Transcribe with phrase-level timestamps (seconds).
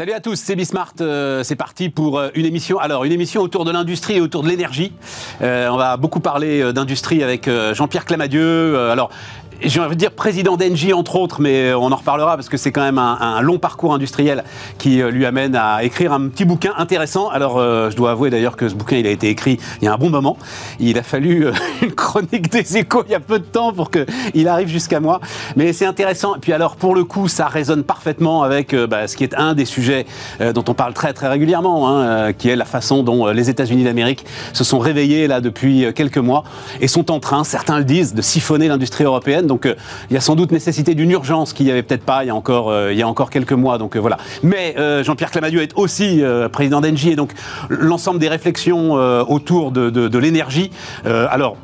[0.00, 0.94] Salut à tous, c'est Bismart.
[1.02, 2.78] Euh, c'est parti pour euh, une émission.
[2.78, 4.94] Alors, une émission autour de l'industrie et autour de l'énergie.
[5.42, 8.78] Euh, on va beaucoup parler d'industrie avec Jean-Pierre Clamadieu.
[8.88, 9.10] alors,
[9.62, 12.72] j'ai envie de dire président d'Engie entre autres, mais on en reparlera parce que c'est
[12.72, 14.44] quand même un, long parcours industriel
[14.78, 17.28] qui euh, lui amène à écrire un petit bouquin intéressant.
[17.28, 19.88] Alors euh, je dois avouer d'ailleurs que ce bouquin il a été écrit il y
[19.88, 20.36] a un bon moment.
[20.78, 23.90] Il a fallu euh, une chronique des échos il y a peu de temps pour
[23.90, 25.20] qu'il arrive jusqu'à moi.
[25.56, 26.36] Mais c'est intéressant.
[26.36, 29.54] Et puis alors pour le coup ça résonne parfaitement avec bah, ce qui est un
[29.54, 30.06] des sujets
[30.54, 34.24] dont on parle très très régulièrement, hein, qui est la façon dont les États-Unis d'Amérique
[34.52, 36.44] se sont réveillés là depuis quelques mois
[36.80, 39.46] et sont en train, certains le disent, de siphonner l'industrie européenne.
[39.50, 39.74] Donc euh,
[40.10, 42.30] il y a sans doute nécessité d'une urgence qu'il n'y avait peut-être pas il y
[42.30, 43.78] a encore, euh, il y a encore quelques mois.
[43.78, 44.16] Donc euh, voilà.
[44.44, 47.32] Mais Jean-Pierre Clamadieu est aussi président d'Engie et donc
[47.68, 50.70] l'ensemble des réflexions autour de, l'énergie.
[51.04, 51.56] alors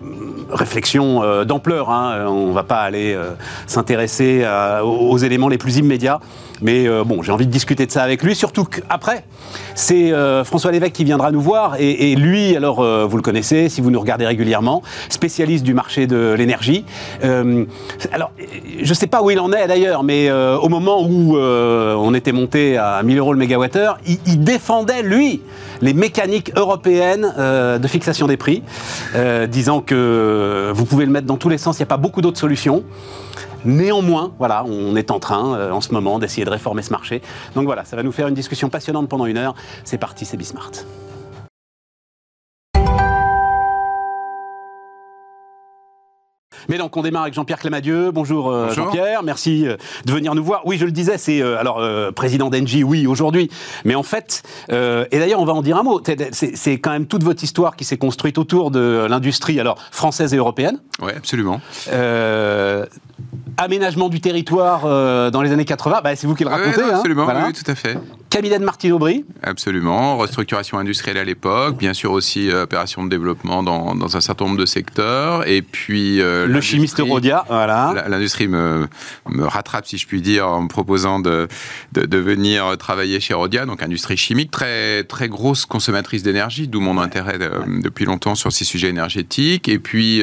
[0.50, 1.90] réflexion d'ampleur.
[1.90, 3.16] Hein, on ne va pas aller
[3.66, 4.44] s'intéresser
[4.82, 6.20] aux éléments les plus immédiats.
[6.62, 9.24] Mais bon, j'ai envie de discuter de ça avec lui, surtout qu'après,
[9.74, 10.12] c'est
[10.44, 11.76] François Lévesque qui viendra nous voir.
[11.78, 16.34] Et, lui, alors, vous le connaissez, si vous nous regardez régulièrement, spécialiste du marché de
[16.36, 16.84] l'énergie.
[18.12, 18.30] Alors,
[18.82, 22.32] je ne sais pas où il en est d'ailleurs, mais au moment où on était
[22.32, 25.40] monté à 1000 euros le mégawattheure, il, défendait, lui,
[25.80, 28.62] les mécaniques européennes de fixation des prix,
[29.48, 32.20] disant que vous pouvez le mettre dans tous les sens, il n'y a pas beaucoup
[32.20, 32.84] d'autres solutions.
[33.66, 37.20] Néanmoins, voilà, on est en train euh, en ce moment d'essayer de réformer ce marché.
[37.56, 39.56] Donc voilà, ça va nous faire une discussion passionnante pendant une heure.
[39.84, 40.70] C'est parti, c'est Bismart.
[46.68, 48.10] Mais donc on démarre avec Jean-Pierre Clémadieu.
[48.10, 50.62] Bonjour, euh, Jean-Pierre, merci euh, de venir nous voir.
[50.64, 51.82] Oui, je le disais, c'est alors
[52.14, 53.50] président d'Engie, oui, aujourd'hui.
[53.84, 56.00] Mais en fait, et d'ailleurs on va en dire un mot,
[56.32, 60.36] c'est quand même toute votre histoire qui s'est construite autour de l'industrie alors française et
[60.36, 60.80] européenne.
[61.00, 61.60] Oui, absolument
[63.56, 66.82] aménagement du territoire euh, dans les années 80, bah, c'est vous qui le racontez.
[66.82, 66.96] Hein.
[66.96, 67.98] absolument, oui, tout à fait.
[68.36, 69.24] Cabinet de Martine Aubry.
[69.42, 74.20] Absolument, restructuration industrielle à l'époque, bien sûr aussi euh, opération de développement dans, dans, un
[74.20, 76.20] certain nombre de secteurs, et puis...
[76.20, 78.04] Euh, le chimiste Rodia, voilà.
[78.08, 78.88] L'industrie me,
[79.26, 81.48] me rattrape, si je puis dire, en me proposant de,
[81.92, 86.98] de, venir travailler chez Rodia, donc industrie chimique, très, très grosse consommatrice d'énergie, d'où mon
[86.98, 87.38] intérêt
[87.82, 90.20] depuis longtemps sur ces sujets énergétiques, et puis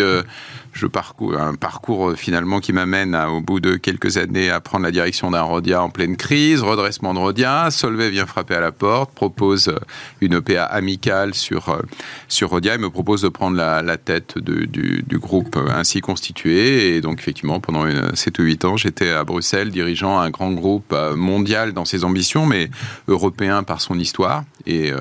[0.74, 4.84] je parcours un parcours euh, finalement qui m'amène au bout de quelques années à prendre
[4.84, 7.70] la direction d'un Rodia en pleine crise, redressement de Rodia.
[7.70, 9.78] Solvay vient frapper à la porte, propose euh,
[10.22, 11.82] une OPA amicale sur euh,
[12.28, 16.96] sur Rodia et me propose de prendre la, tête du, du, groupe ainsi constitué.
[16.96, 17.86] Et donc effectivement, pendant
[18.16, 22.46] 7 ou 8 ans, j'étais à Bruxelles dirigeant un grand groupe mondial dans ses ambitions,
[22.46, 22.70] mais
[23.08, 24.44] européen par son histoire.
[24.66, 24.92] Et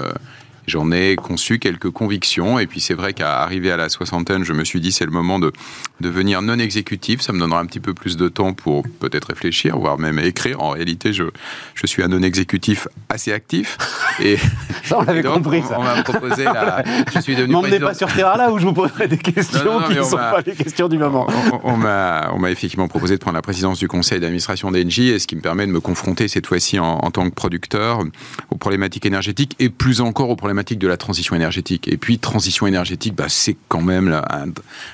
[0.66, 2.58] J'en ai conçu quelques convictions.
[2.58, 5.10] Et puis c'est vrai qu'à arriver à la soixantaine, je me suis dit c'est le
[5.10, 5.52] moment de
[6.00, 7.20] devenir non exécutif.
[7.20, 10.60] Ça me donnera un petit peu plus de temps pour peut-être réfléchir, voire même écrire.
[10.60, 11.24] En réalité, je,
[11.74, 13.76] je suis un non exécutif assez actif.
[14.20, 14.36] Et
[14.84, 15.62] ça, on l'avait compris.
[15.76, 16.84] On, m'a proposé la.
[17.12, 17.54] Je suis devenu.
[17.54, 20.42] M'emmenez pas sur terrain là où je vous poserai des questions qui ne sont pas
[20.46, 21.26] les questions du moment.
[21.64, 25.26] On, on m'a effectivement proposé de prendre la présidence du conseil d'administration d'Engie, et ce
[25.26, 28.04] qui me permet de me confronter cette fois-ci en, en tant que producteur
[28.50, 31.88] aux problématiques énergétiques et plus encore aux problématiques de la transition énergétique.
[31.88, 34.20] Et puis, transition énergétique, bah, c'est quand même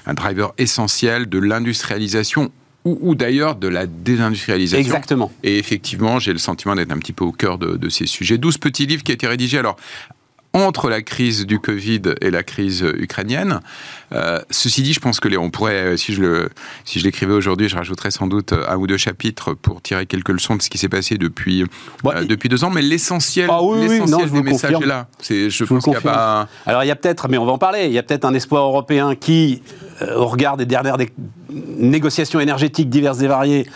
[0.07, 2.51] un, driver essentiel de l'industrialisation
[2.85, 4.79] ou, d'ailleurs de la désindustrialisation.
[4.79, 5.31] Exactement.
[5.43, 8.39] Et effectivement, j'ai le sentiment d'être un petit peu au cœur de, de ces sujets.
[8.39, 9.59] 12 petits livres qui ont été rédigés.
[9.59, 9.77] Alors,
[10.55, 13.61] entre la crise du Covid et la crise ukrainienne.
[14.13, 16.51] Euh, ceci dit, je pense que les, on pourrait, euh, si je le,
[16.85, 20.31] si je l'écrivais aujourd'hui, je rajouterais sans doute un ou deux chapitres pour tirer quelques
[20.31, 21.65] leçons de ce qui s'est passé depuis
[22.07, 22.71] euh, depuis deux ans.
[22.71, 25.07] Mais l'essentiel, ah l'essentiel des messages est là.
[25.21, 26.49] C'est, je, pense qu'il n'y a pas.
[26.67, 27.87] Alors il y a peut-être, mais on va en parler.
[27.87, 29.63] Il y a peut-être un espoir européen qui,
[30.17, 30.97] au regard des dernières
[31.51, 33.67] négociations énergétiques diverses et variées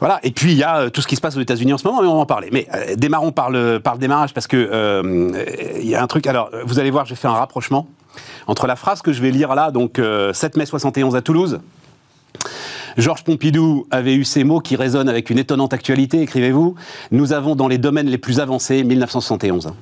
[0.00, 0.20] voilà.
[0.22, 1.86] Et puis il y a euh, tout ce qui se passe aux États-Unis en ce
[1.86, 2.48] moment, mais on va en parler.
[2.52, 5.44] Mais euh, démarrons par le, par le démarrage parce que euh,
[5.80, 6.26] il y a un truc.
[6.26, 7.86] Alors, vous allez voir, j'ai fait un rapprochement
[8.46, 10.00] entre la phrase que je vais lire là, donc
[10.32, 11.60] 7 mai 71 à Toulouse.
[12.96, 16.76] Georges Pompidou avait eu ces mots qui résonnent avec une étonnante actualité, écrivez-vous.
[17.10, 19.72] Nous avons dans les domaines les plus avancés, 1971.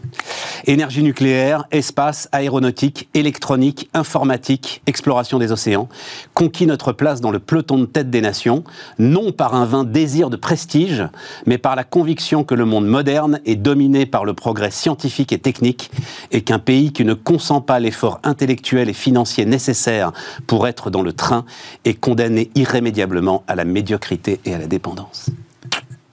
[0.64, 5.90] Énergie nucléaire, espace, aéronautique, électronique, informatique, exploration des océans,
[6.32, 8.64] conquis notre place dans le peloton de tête des nations,
[8.98, 11.04] non par un vain désir de prestige,
[11.44, 15.38] mais par la conviction que le monde moderne est dominé par le progrès scientifique et
[15.38, 15.90] technique,
[16.30, 20.12] et qu'un pays qui ne consent pas l'effort intellectuel et financier nécessaire
[20.46, 21.44] pour être dans le train
[21.84, 23.01] est condamné irrémédiablement
[23.46, 25.30] à la médiocrité et à la dépendance.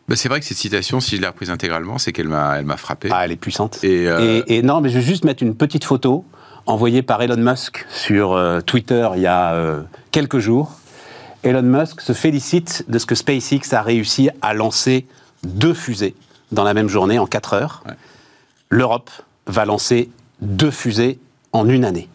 [0.08, 2.66] Bah, c'est vrai que cette citation, si je l'ai reprise intégralement, c'est qu'elle m'a, elle
[2.66, 3.10] m'a frappé.
[3.12, 3.80] Ah, elle est puissante.
[3.84, 6.26] Euh, et, non, mais je vais juste mettre une petite photo
[6.66, 9.82] envoyée par Elon Musk sur euh, Twitter il y a euh,
[10.12, 10.72] quelques jours.
[11.44, 15.06] Elon Musk se félicite de ce que SpaceX a réussi à lancer
[15.44, 16.16] deux fusées
[16.52, 17.84] dans la même journée, en 4 heures,
[18.70, 19.10] l'Europe
[19.48, 20.10] va lancer
[20.42, 21.20] deux fusées
[21.52, 22.08] en une année.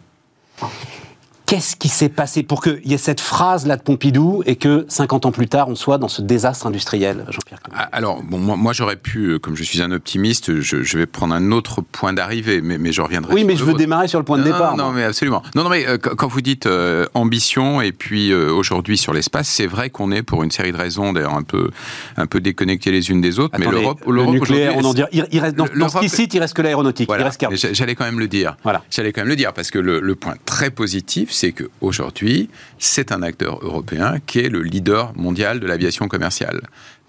[1.45, 5.27] Qu'est-ce qui s'est passé pour qu'il y ait cette phrase-là de Pompidou et que 50
[5.27, 8.73] ans plus tard, on soit dans ce désastre industriel, Jean-Pierre ah, Alors, bon, moi, moi
[8.73, 12.61] j'aurais pu, euh, comme je suis un optimiste, je, vais prendre un autre point d'arrivée,
[12.61, 13.33] mais, mais je reviendrai.
[13.33, 14.75] Oui, mais je veux démarrer sur le point de départ.
[14.75, 15.43] Non, mais absolument.
[15.53, 19.67] Non, non, mais euh, quand vous dites euh, ambition et puis aujourd'hui sur l'espace, c'est
[19.67, 21.69] vrai qu'on est pour une série de raisons, d'ailleurs un peu,
[22.17, 23.55] un peu déconnectées les unes des autres.
[23.59, 26.39] mais l'Europe, le nucléaire, on en dit, il, reste dans, dans ce qui cite, il
[26.39, 27.09] reste que l'aéronautique.
[27.51, 28.57] J'allais quand même le dire.
[28.63, 28.81] Voilà.
[28.89, 32.49] J'allais quand même le dire parce que le, le point très positif, c'est qu'aujourd'hui,
[32.79, 36.61] c'est un acteur européen qui est le leader mondial de l'aviation commerciale.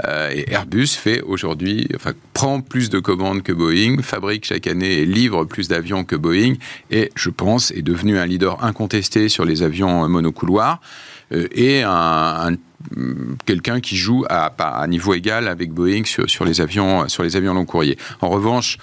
[0.05, 4.99] Euh, et Airbus fait aujourd'hui, enfin, prend plus de commandes que Boeing, fabrique chaque année
[4.99, 6.55] et livre plus d'avions que Boeing,
[6.91, 10.81] et je pense est devenu un leader incontesté sur les avions monocouloirs
[11.33, 12.57] euh, et un,
[13.47, 17.55] quelqu'un qui joue à, à, niveau égal avec Boeing sur, les avions sur les avions
[17.55, 17.97] long courrier.
[18.21, 18.79] En revanche,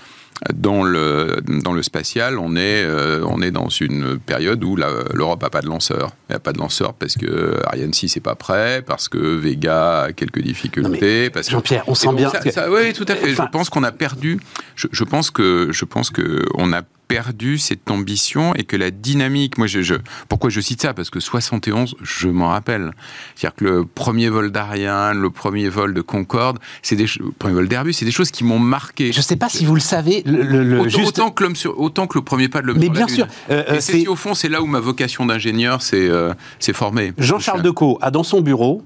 [0.53, 5.41] dans le, dans le spatial, on est, euh, on est dans une période où l'Europe
[5.41, 6.11] n'a pas de lanceur.
[6.27, 10.03] Elle n'a pas de lanceur parce que Ariane 6 n'est pas prêt, parce que Vega
[10.03, 11.31] a quelques difficultés.
[11.47, 12.31] Jean-Pierre, on sent bien.
[12.69, 13.33] oui, tout à fait.
[13.33, 14.39] je pense qu'on a perdu.
[14.75, 16.81] Je, je, pense que je pense que on a
[17.13, 19.95] perdu cette ambition et que la dynamique, moi, je,
[20.29, 20.95] pourquoi je cite ça?
[20.95, 22.91] Parce que 71, je m'en rappelle.
[23.35, 27.53] C'est-à-dire que le premier vol d'Ariane, le premier vol de Concorde, c'est des le premier
[27.53, 29.11] vol d'Airbus, c'est des choses qui m'ont marqué.
[29.11, 30.23] Je ne sais pas si vous le savez.
[30.25, 31.19] Le, autant, juste...
[31.19, 33.27] autant, que l'homme sur, autant que le premier pas de l'homme Mais bien sûr.
[33.51, 36.33] Euh, euh c'est au fond, c'est là où ma vocation d'ingénieur s'est euh,
[36.73, 37.13] formée.
[37.19, 38.81] Jean-Charles Decaux a dans son bureau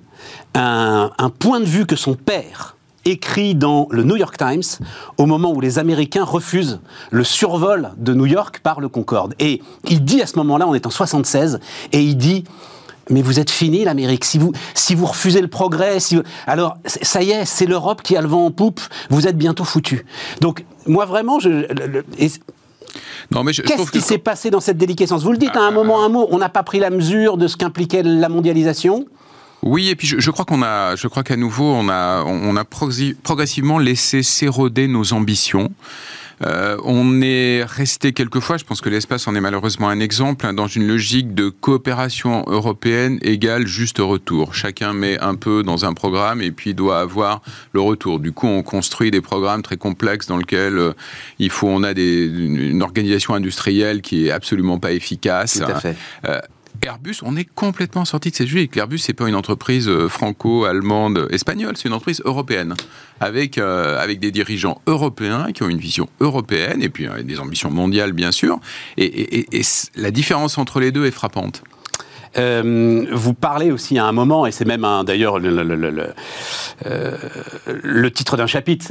[0.53, 2.76] un, un point de vue que son père
[3.07, 4.85] écrit dans le New York Times
[5.17, 6.79] au moment où les Américains refusent
[7.11, 9.33] le survol de New York par le Concorde.
[9.39, 11.59] Et il dit à ce moment-là, on est en 76,
[11.91, 12.43] et il dit
[13.09, 14.25] mais vous êtes fini l'Amérique.
[14.25, 18.17] Si vous, si vous refusez le progrès, si alors ça y est, c'est l'Europe qui
[18.17, 18.81] a le vent en poupe.
[19.09, 20.05] Vous êtes bientôt foutu.
[20.41, 21.65] Donc moi vraiment, je,
[23.31, 25.23] Qu'est-ce qui s'est passé dans cette déliquescence?
[25.23, 27.37] Vous le dites à un ah, moment, un mot, on n'a pas pris la mesure
[27.37, 29.05] de ce qu'impliquait la mondialisation
[29.63, 32.63] oui, et puis je, crois qu'on a, je crois qu'à nouveau, on a, on a
[32.63, 35.71] progressivement laissé s'éroder nos ambitions.
[36.45, 40.53] Euh, on est resté quelquefois, je pense que l'espace en est malheureusement un exemple, hein,
[40.53, 44.53] dans une logique de coopération européenne égale juste retour.
[44.53, 47.41] Chacun met un peu dans un programme et puis doit avoir
[47.73, 48.19] le retour.
[48.19, 50.93] Du coup, on construit des programmes très complexes dans lesquels euh,
[51.39, 55.59] il faut, on a des, une organisation industrielle qui est absolument pas efficace.
[55.59, 55.95] Tout à fait.
[56.27, 56.39] Euh,
[56.81, 58.69] Airbus, on est complètement sorti de ces sujets.
[58.75, 62.75] Airbus, c'est pas une entreprise euh, franco-allemande, espagnole, c'est une entreprise européenne,
[63.19, 67.39] avec, euh, avec des dirigeants européens qui ont une vision européenne, et puis euh, des
[67.39, 68.59] ambitions mondiales, bien sûr.
[68.97, 69.47] et
[69.95, 71.63] la différence entre les deux est frappante.
[72.37, 76.07] Euh, vous parlez aussi à un moment, et c'est même d'ailleurs le, le, le,
[76.85, 77.17] euh,
[77.83, 78.85] le, titre d'un chapitre,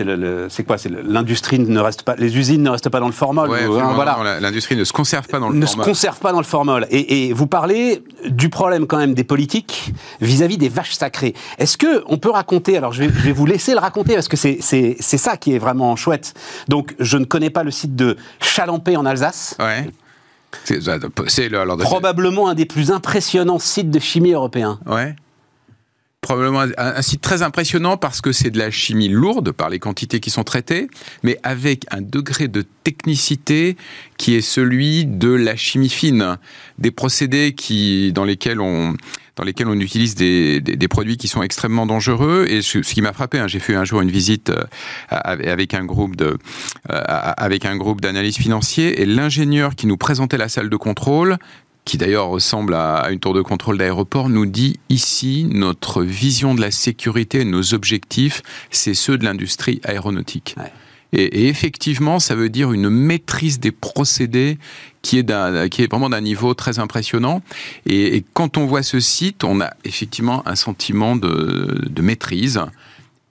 [0.49, 0.79] c'est quoi?
[0.79, 3.51] C'est l'industrie ne reste pas, les usines ne restent pas dans le formol.
[3.53, 4.41] Hein, voilà.
[4.41, 5.81] L'industrie ne se conserve pas dans le ne formol.
[5.81, 6.87] Ne se conserve pas dans le formol.
[6.91, 11.35] Et, et, vous parlez du problème quand même des politiques vis-à-vis des vaches sacrées.
[11.59, 14.29] Est-ce que on peut raconter Alors je vais, je vais vous laisser le raconter parce
[14.29, 16.35] que c'est ça qui est vraiment chouette.
[16.69, 19.57] Donc je ne connais pas le site de Chalampé en Alsace.
[19.59, 19.87] Ouais.
[20.65, 21.51] C'est
[21.81, 24.79] probablement un des plus impressionnants sites de chimie européens.
[24.87, 25.15] Ouais.
[26.27, 30.19] Probablement un, site très impressionnant parce que c'est de la chimie lourde par les quantités
[30.19, 30.89] qui sont traitées,
[31.23, 33.77] mais avec un degré de technicité
[34.17, 36.37] qui est celui de la chimie fine,
[36.79, 38.97] des procédés qui dans lesquels on
[39.79, 42.47] utilise des, des, produits qui sont extrêmement dangereux.
[42.49, 44.65] Et ce, qui m'a frappé, hein, j'ai fait un jour une visite euh,
[45.11, 46.37] avec un groupe de,
[46.91, 47.03] euh,
[47.37, 51.39] avec un groupe d'analystes financiers, et l'ingénieur qui nous présentait la salle de contrôle
[51.87, 56.61] qui d'ailleurs ressemble à une tour de contrôle d'aéroport, nous dit ici notre vision de
[56.61, 60.57] la sécurité, nos objectifs, c'est ceux de l'industrie aéronautique.
[61.13, 64.59] Et, effectivement, ça veut dire une maîtrise des procédés
[65.01, 67.41] qui est, qui est vraiment d'un niveau très impressionnant.
[67.87, 72.61] Et, quand on voit ce site, on a effectivement un sentiment de, maîtrise.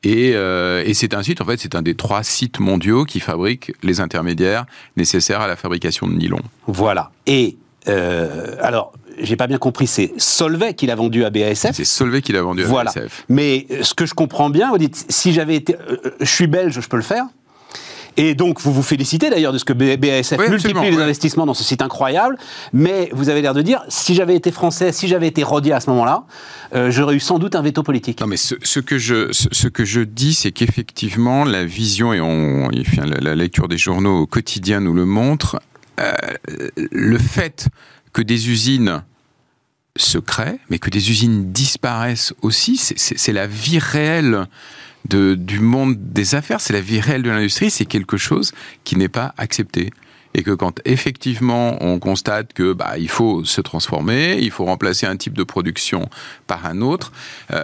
[0.06, 3.74] Euh, et, c'est un site, en fait, c'est un des trois sites mondiaux qui fabriquent
[3.84, 6.42] les intermédiaires nécessaires à la fabrication de nylon.
[6.68, 7.12] Voilà.
[7.28, 7.58] Et
[7.88, 11.72] euh, alors, j'ai pas bien compris, c'est Solvay qui l'a vendu à BASF.
[11.74, 12.92] C'est Solvay qui l'a vendu à voilà.
[12.94, 13.26] BASF.
[13.30, 16.80] Mais ce que je comprends bien, vous dites, si j'avais été, euh, je suis belge,
[16.80, 17.26] je peux le faire.
[18.18, 21.64] Et donc, vous vous félicitez d'ailleurs de ce que BASF multiplie les investissements dans ce
[21.64, 22.38] site incroyable,
[22.72, 25.80] mais vous avez l'air de dire, si j'avais été français, si j'avais été rodier à
[25.80, 26.24] ce moment-là,
[26.74, 28.22] euh, j'aurais eu sans doute un veto politique.
[28.22, 32.70] Non, mais ce, que, je, ce, que je dis, c'est qu'effectivement, la vision, et on,
[33.22, 35.60] la, lecture des journaux au quotidien nous le montre, euh,
[35.98, 37.68] le fait
[38.14, 39.04] que des usines
[39.98, 42.78] se créent, mais que des usines disparaissent aussi.
[42.78, 44.48] C'est la vie réelle
[45.08, 48.52] du monde des affaires, c'est la vie réelle de l'industrie, c'est quelque chose
[48.84, 49.92] qui n'est pas accepté
[50.36, 55.06] et que quand effectivement on constate que bah, il faut se transformer, il faut remplacer
[55.06, 56.10] un type de production
[56.46, 57.14] par un autre,
[57.52, 57.64] euh,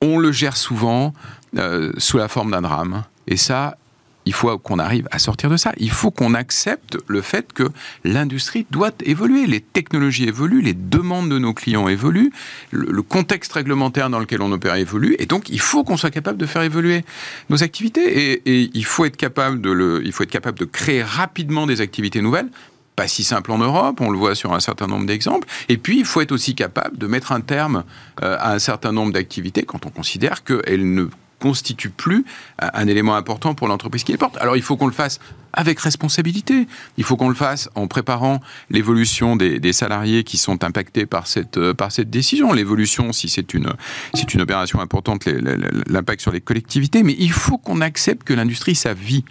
[0.00, 1.14] on le gère souvent
[1.56, 3.04] euh, sous la forme d'un drame.
[3.28, 3.76] Et ça,
[4.24, 5.72] il faut qu'on arrive à sortir de ça.
[5.78, 7.64] Il faut qu'on accepte le fait que
[8.04, 9.46] l'industrie doit évoluer.
[9.46, 12.32] Les technologies évoluent, les demandes de nos clients évoluent,
[12.70, 16.38] le, contexte réglementaire dans lequel on opère évolue, et donc il faut qu'on soit capable
[16.38, 17.04] de faire évoluer
[17.50, 18.40] nos activités.
[18.46, 21.80] Et, il faut être capable de le, il faut être capable de créer rapidement des
[21.80, 22.48] activités nouvelles.
[22.94, 25.48] Pas si simple en Europe, on le voit sur un certain nombre d'exemples.
[25.68, 27.84] Et puis, il faut être aussi capable de mettre un terme
[28.22, 31.08] euh, à un certain nombre d'activités quand on considère qu'elles ne
[31.42, 32.24] constitue plus
[32.58, 34.36] un élément important pour l'entreprise qui les porte.
[34.38, 35.18] Alors il faut qu'on le fasse
[35.52, 36.66] avec responsabilité.
[36.96, 41.56] Il faut qu'on le fasse en préparant l'évolution des, salariés qui sont impactés par cette,
[41.56, 42.52] euh, par cette décision.
[42.52, 43.72] L'évolution, si c'est une,
[44.14, 47.02] c'est une opération importante, l'impact sur les collectivités.
[47.02, 49.24] Mais il faut qu'on accepte que l'industrie, ça vit.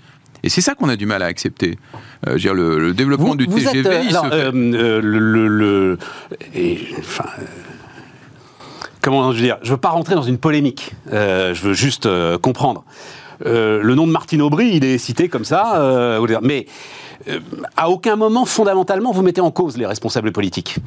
[0.44, 1.78] Et c'est ça qu'on a du mal à accepter.
[2.28, 3.84] Euh, dire, le, développement du TGV,
[4.32, 4.52] euh,
[5.02, 6.00] le, le,
[7.00, 7.30] enfin,
[9.02, 10.92] comment je veux dire, je veux pas rentrer dans une polémique.
[11.12, 12.84] Euh, je veux juste euh, comprendre.
[13.46, 16.68] Euh, le nom de Martine Aubry, il est cité comme ça, mais
[17.76, 20.78] à aucun moment, fondamentalement, vous mettez en cause les responsables politiques.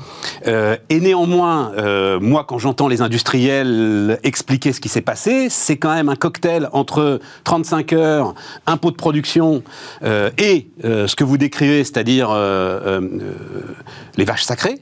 [0.47, 1.73] et néanmoins,
[2.21, 6.69] moi, quand j'entends les industriels expliquer ce qui s'est passé, c'est quand même un cocktail
[6.73, 8.35] entre 35 heures,
[8.67, 9.63] impôts de production
[10.03, 12.31] et ce que vous décrivez, c'est-à-dire
[14.17, 14.81] les vaches sacrées.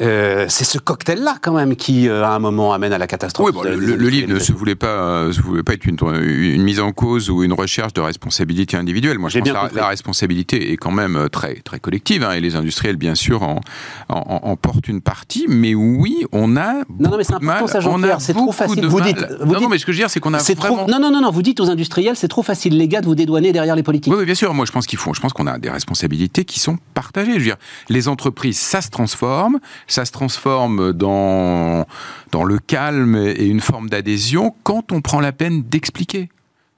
[0.00, 3.50] Euh, c'est ce cocktail-là quand même qui, euh, à un moment, amène à la catastrophe.
[3.54, 6.80] Oui, le, livre ne se voulait pas, euh, se voulait pas être une, une, mise
[6.80, 9.18] en cause ou une recherche de responsabilité individuelle.
[9.18, 12.56] Moi, je pense que la, responsabilité est quand même très, très collective, hein, et les
[12.56, 13.60] industriels, bien sûr, en,
[14.08, 15.46] en, portent une partie.
[15.48, 18.20] Mais oui, on a non, non, mais c'est important, ça, Jean-Pierre.
[18.20, 18.86] C'est trop facile.
[18.86, 20.76] Vous dites, vous non, non, mais ce que je veux dire, c'est qu'on a vraiment...
[20.76, 20.90] trop...
[20.90, 21.30] Non, non, non, non.
[21.30, 24.12] Vous dites aux industriels, c'est trop facile, les gars, de vous dédouaner derrière les politiques.
[24.14, 24.52] Oui, bien sûr.
[24.54, 25.14] Moi, je pense qu'il faut.
[25.14, 27.34] Je pense qu'on a des responsabilités qui sont partagées.
[27.34, 27.56] Je veux dire,
[27.88, 31.86] les entreprises, ça se transforme ça se transforme dans,
[32.32, 36.28] le calme et une forme d'adhésion quand on prend la peine d'expliquer.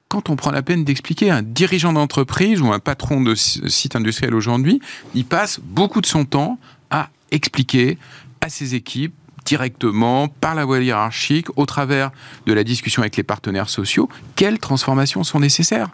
[0.09, 4.35] Quand on prend la peine d'expliquer, un dirigeant d'entreprise ou un patron de site industriel
[4.35, 4.81] aujourd'hui,
[5.15, 6.59] il passe beaucoup de son temps
[6.91, 7.99] à expliquer
[8.41, 9.15] à ses équipes
[9.49, 12.11] directement, par la voie hiérarchique, au travers
[12.47, 15.88] de la discussion avec les partenaires sociaux, quelles transformations sont nécessaires?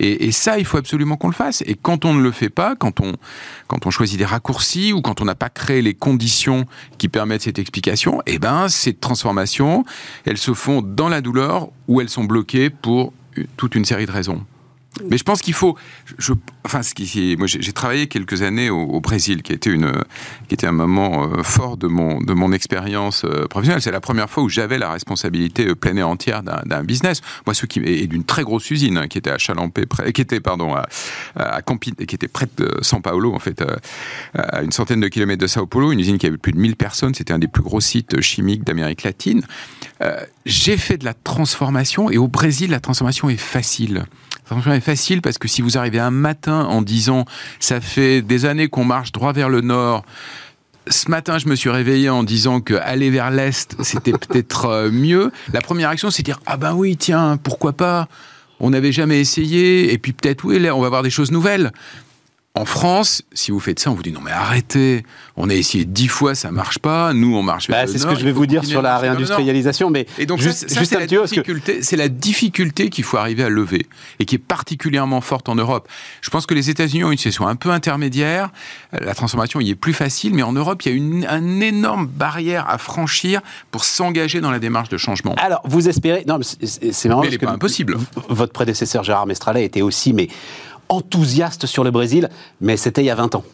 [0.00, 1.62] Et, ça, il faut absolument qu'on le fasse.
[1.66, 3.14] Et quand on ne le fait pas, quand on,
[3.66, 6.66] quand on choisit des raccourcis ou quand on n'a pas créé les conditions
[6.98, 9.84] qui permettent cette explication, eh ben, ces transformations,
[10.24, 13.12] elles se font dans la douleur ou elles sont bloquées pour
[13.56, 14.44] toute une série de raisons.
[15.04, 15.76] Mais je pense qu'il faut.
[16.64, 19.92] Enfin, ce qui, moi, j'ai travaillé quelques années au, Brésil, qui était une,
[20.48, 23.82] qui était un moment euh, fort de mon de mon expérience euh, professionnelle.
[23.82, 27.20] C'est la première fois où j'avais la responsabilité euh, pleine et entière d'un business.
[27.46, 30.40] Moi, ce qui et d'une très grosse usine hein, qui était à Chalampé, qui était
[30.40, 30.86] pardon à,
[31.36, 33.62] à qui était près de São Paulo, en fait,
[34.34, 36.76] à une centaine de kilomètres de Sao Paulo, une usine qui avait plus de 1000
[36.76, 37.14] personnes.
[37.14, 39.42] C'était un des plus gros sites chimiques d'Amérique latine.
[40.44, 44.04] j'ai fait de la transformation et au Brésil, la transformation est facile.
[44.48, 47.26] Franchement, c'est facile parce que si vous arrivez un matin en disant
[47.60, 50.06] ça fait des années qu'on marche droit vers le nord,
[50.88, 54.90] ce matin, je me suis réveillé en disant que aller vers l'est, c'était peut-être euh,
[54.90, 55.32] mieux.
[55.52, 58.08] La première action, c'est dire ah ben oui, tiens, pourquoi pas?
[58.58, 61.70] On n'avait jamais essayé, et puis peut-être oui, là, on va voir des choses nouvelles.
[62.58, 65.04] En France, si vous faites ça, on vous dit non mais arrêtez,
[65.36, 67.12] on a essayé dix fois, ça marche pas.
[67.12, 67.68] Nous, on marche.
[67.68, 70.68] Bah, c'est ce que je vais vous dire sur la réindustrialisation, mais et donc juste,
[70.68, 73.86] c'est la difficulté, c'est la difficulté qu'il faut arriver à lever
[74.18, 75.88] et qui est particulièrement forte en Europe.
[76.20, 78.50] Je pense que les États-Unis ont une situation un peu intermédiaire.
[78.90, 82.68] La transformation y est plus facile, mais en Europe, il y a une, énorme barrière
[82.68, 85.36] à franchir pour s'engager dans la démarche de changement.
[85.36, 87.22] Alors, vous espérez Non, c'est marrant.
[87.22, 87.96] Mais n'est pas impossible.
[88.28, 90.28] Votre prédécesseur Gérard Mestralet était aussi, mais
[90.88, 92.28] enthousiaste sur le Brésil,
[92.60, 93.44] mais c'était il y a 20 ans.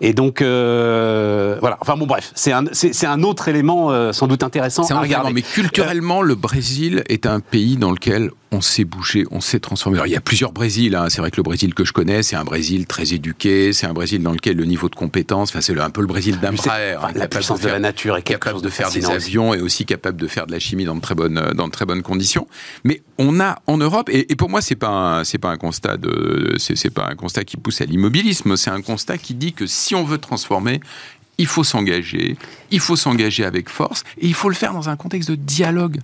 [0.00, 1.76] Et donc, euh, voilà.
[1.80, 5.32] Enfin bon, bref, c'est un, c'est, un autre élément euh, sans doute intéressant à regarder.
[5.32, 9.98] Mais culturellement, le Brésil est un pays dans lequel on s'est bougé, on s'est transformé.
[9.98, 10.96] Alors, il y a plusieurs Brésils.
[10.96, 11.06] Hein.
[11.08, 13.72] C'est vrai que le Brésil que je connais, c'est un Brésil très éduqué.
[13.72, 16.40] C'est un Brésil dans lequel le niveau de compétence, enfin, c'est un peu le Brésil
[16.40, 17.04] d'un frère.
[17.04, 20.20] Hein, la puissance de, la nature est capable de faire des avions et aussi capable
[20.20, 22.48] de faire de la chimie dans de très bonnes, dans de très bonnes conditions.
[22.84, 26.54] Mais on a en Europe, et, pour moi, c'est pas c'est pas un constat de,
[26.58, 28.56] c'est pas un constat qui pousse à l'immobilisme.
[28.56, 30.80] C'est un constat qui dit que si on veut transformer,
[31.38, 32.36] il faut s'engager,
[32.70, 35.98] il faut s'engager avec force, et il faut le faire dans un contexte de dialogue.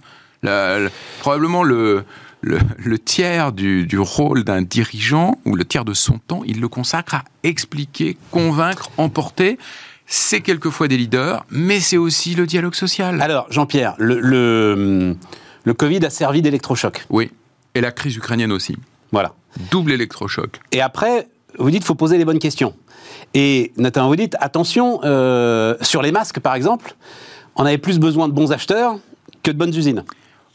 [1.21, 2.05] probablement le,
[2.41, 7.17] le, tiers du, rôle d'un dirigeant, ou le tiers de son temps, il le consacre
[7.17, 9.59] à expliquer, convaincre, emporter.
[10.07, 13.21] c'est quelquefois des leaders, mais c'est aussi le dialogue social.
[13.21, 15.17] Alors, Jean-Pierre, le, le,
[15.65, 17.07] le Covid a servi d'électrochoc.
[17.11, 17.31] Oui,
[17.75, 18.77] et la crise ukrainienne aussi.
[19.13, 19.35] Voilà.
[19.71, 20.61] Double électrochoc.
[20.73, 21.29] Et après,
[21.59, 22.75] vous dites faut poser les bonnes questions.
[23.35, 26.95] Et notamment, vous dites, attention, euh, sur les masques, par exemple,
[27.57, 28.99] on avait plus besoin de bons acheteurs
[29.43, 30.05] que de bonnes usines.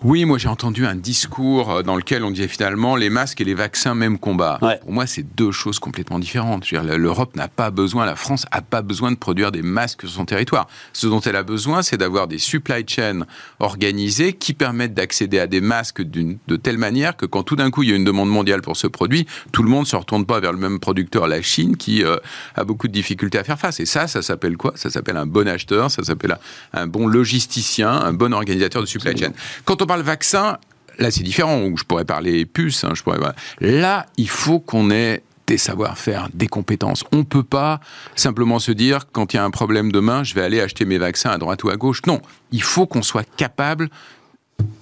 [0.04, 3.44] Oui, moi j'ai entendu un discours euh, dans lequel on disait finalement les masques et
[3.44, 4.58] les vaccins même combat.
[4.64, 4.80] Ouais.
[4.80, 6.72] Pour moi, c'est deux choses complètement différentes.
[6.72, 10.26] L'Europe n'a pas besoin, la France n'a pas besoin de produire des masques sur son
[10.26, 10.68] territoire.
[10.94, 13.28] Ce dont elle a besoin, c'est d'avoir des supply chains
[13.60, 17.84] organisées qui permettent d'accéder à des masques de telle manière que quand tout d'un coup
[17.84, 20.26] il y a une demande mondiale pour ce produit, tout le monde ne se retourne
[20.26, 22.18] pas vers le même producteur, la Chine, qui euh,
[22.56, 23.80] a beaucoup de difficultés à faire face.
[23.80, 24.74] Et ça, ça s'appelle quoi?
[24.78, 26.38] Ça s'appelle un bon acheteur, ça s'appelle
[26.74, 29.32] un, un bon logisticien, un bon organisateur de supply chain.
[29.64, 30.58] Quand on parle vaccin,
[31.00, 33.20] là c'est différent, je pourrais parler puce, hein, je pourrais...
[33.60, 37.04] Là, il faut qu'on ait des savoir-faire, des compétences.
[37.12, 37.82] On ne peut pas
[38.16, 40.98] simplement se dire, quand il y a un problème demain, je vais aller acheter mes
[40.98, 42.02] vaccins à droite ou à gauche.
[42.08, 42.22] Non,
[42.54, 43.90] il faut qu'on soit capable,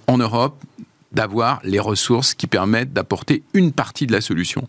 [0.06, 0.62] en Europe,
[1.10, 4.68] d'avoir les ressources qui permettent d'apporter une partie de la solution.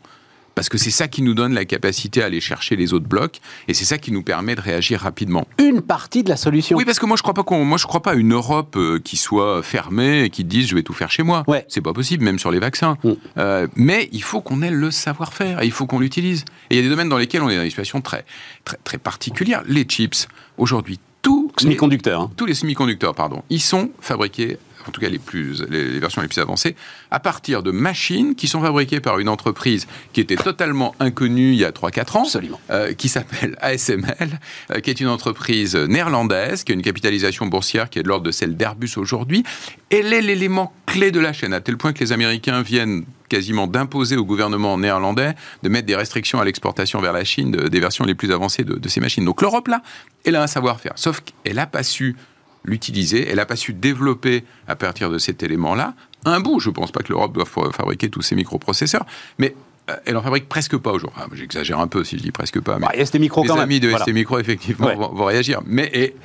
[0.55, 3.39] Parce que c'est ça qui nous donne la capacité à aller chercher les autres blocs,
[3.67, 5.47] et c'est ça qui nous permet de réagir rapidement.
[5.59, 6.77] Une partie de la solution.
[6.77, 8.75] Oui, parce que moi je crois pas qu'on, moi je crois pas à une Europe
[8.77, 11.43] euh, qui soit fermée et qui dise je vais tout faire chez moi.
[11.47, 11.65] Ouais.
[11.69, 12.97] C'est pas possible, même sur les vaccins.
[13.03, 13.11] Mm.
[13.37, 16.43] Euh, mais il faut qu'on ait le savoir-faire, et il faut qu'on l'utilise.
[16.69, 18.25] Et il y a des domaines dans lesquels on est dans une situation très,
[18.65, 19.63] très, très particulière.
[19.67, 20.27] Les chips,
[20.57, 22.21] aujourd'hui, tous les, Semi-conducteur.
[22.21, 22.31] hein.
[22.35, 26.21] tous les semi-conducteurs, pardon, ils sont fabriqués en tout cas les, plus, les, les versions
[26.21, 26.75] les plus avancées,
[27.11, 31.59] à partir de machines qui sont fabriquées par une entreprise qui était totalement inconnue il
[31.59, 32.23] y a 3-4 ans,
[32.69, 34.39] euh, qui s'appelle ASML,
[34.71, 38.25] euh, qui est une entreprise néerlandaise, qui a une capitalisation boursière qui est de l'ordre
[38.25, 39.43] de celle d'Airbus aujourd'hui.
[39.89, 43.65] Elle est l'élément clé de la chaîne, à tel point que les Américains viennent quasiment
[43.67, 45.33] d'imposer au gouvernement néerlandais
[45.63, 48.63] de mettre des restrictions à l'exportation vers la Chine de- des versions les plus avancées
[48.65, 49.23] de, de ces machines.
[49.23, 49.81] Donc l'Europe, là,
[50.25, 50.93] elle a un savoir-faire.
[50.95, 52.15] Sauf qu'elle n'a pas su
[52.63, 55.93] l'utiliser, elle n'a pas su développer à partir de cet élément-là
[56.25, 56.59] un bout.
[56.59, 59.05] Je ne pense pas que l'Europe doive fa- fabriquer tous ces microprocesseurs,
[59.39, 59.55] mais
[59.89, 61.19] euh, elle en fabrique presque pas aujourd'hui.
[61.23, 63.55] Ah, J'exagère un peu si je dis presque pas, mais Bah, ST Micro les quand
[63.55, 63.63] même.
[63.63, 64.05] amis de Voilà.
[64.05, 64.95] ST Micro, effectivement, Ouais.
[64.95, 65.61] vont, vont réagir.
[65.65, 66.15] Mais et-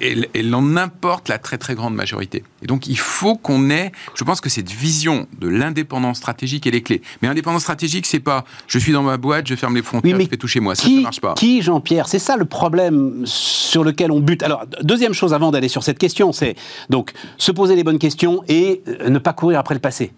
[0.00, 2.44] elle, elle en importe la très très grande majorité.
[2.62, 6.80] Et donc il faut qu'on ait, je pense que cette vision de l'indépendance stratégique, est
[6.80, 7.02] clé.
[7.20, 10.18] Mais l'indépendance stratégique, c'est pas je suis dans ma boîte, je ferme les frontières, Oui,
[10.18, 10.74] mais je fais tout chez moi.
[10.74, 11.34] Ça, qui, ça marche pas.
[11.34, 14.42] Qui, Jean-Pierre C'est ça le problème sur lequel on bute.
[14.42, 16.56] Alors, deuxième chose avant d'aller sur cette question, c'est
[16.90, 20.12] donc se poser les bonnes questions et euh, ne pas courir après le passé.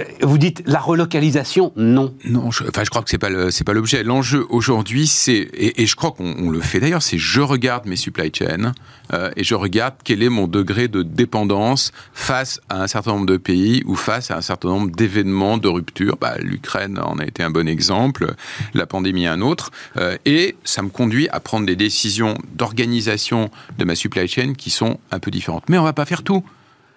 [0.00, 2.14] Euh, Vous dites la relocalisation, non.
[2.24, 4.02] Non, je, enfin, je crois que c'est pas c'est pas l'objet.
[4.02, 7.96] L'enjeu aujourd'hui, c'est et, je crois qu'on on le fait d'ailleurs, c'est je regarde mes
[7.96, 8.72] supply chains
[9.12, 13.26] euh, et je regarde quel est mon degré de dépendance face à un certain nombre
[13.26, 16.16] de pays ou face à un certain nombre d'événements de rupture.
[16.20, 18.34] Bah, L'Ukraine en a été un bon exemple,
[18.74, 23.84] la pandémie un autre, euh, et ça me conduit à prendre des décisions d'organisation de
[23.84, 25.64] ma supply chain qui sont un peu différentes.
[25.68, 26.44] Mais on va pas faire tout.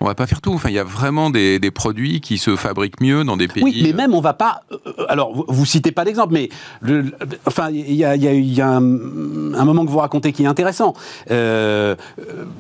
[0.02, 0.54] On va pas faire tout.
[0.54, 3.64] Enfin, il y a vraiment des, des produits qui se fabriquent mieux dans des pays.
[3.64, 4.62] Oui, mais même on va pas.
[4.72, 4.78] euh,
[5.10, 6.50] alors, vous, vous citez pas d'exemple, mais
[6.82, 7.12] le-
[7.46, 10.44] enfin, il y a, y a- y a un, un moment que vous racontez qui
[10.44, 10.94] est intéressant.
[11.32, 11.96] Euh,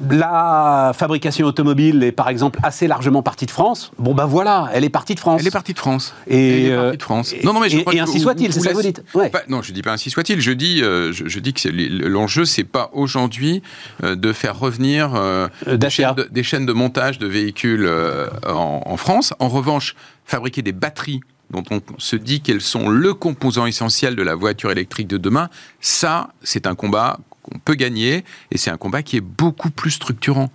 [0.09, 3.91] la fabrication automobile est par exemple assez largement partie de France.
[3.97, 5.39] Bon, ben voilà, elle est partie de France.
[5.41, 6.13] Elle est partie de France.
[6.27, 7.33] Et, Elle est euh, partie de France.
[7.33, 8.81] et- non, non, mais je et- crois et que ainsi soit-il, c'est ça que vous
[8.81, 9.03] dites.
[9.13, 9.29] Ouais.
[9.29, 10.41] Pas- non, je dis pas ainsi soit-il.
[10.41, 11.69] Je dis, euh, je, je dis que
[12.07, 13.61] l'enjeu, c'est pas aujourd'hui
[14.03, 17.85] euh, de faire revenir euh, Euh, des, chaînes de, des chaînes de montage de véhicules
[17.85, 19.33] euh, en, France.
[19.39, 24.21] En revanche, fabriquer des batteries dont on se dit qu'elles sont le composant essentiel de
[24.21, 25.49] la voiture électrique de demain,
[25.81, 29.91] ça, c'est un combat qu'on peut gagner et c'est un combat qui est beaucoup plus
[29.91, 30.51] structurant.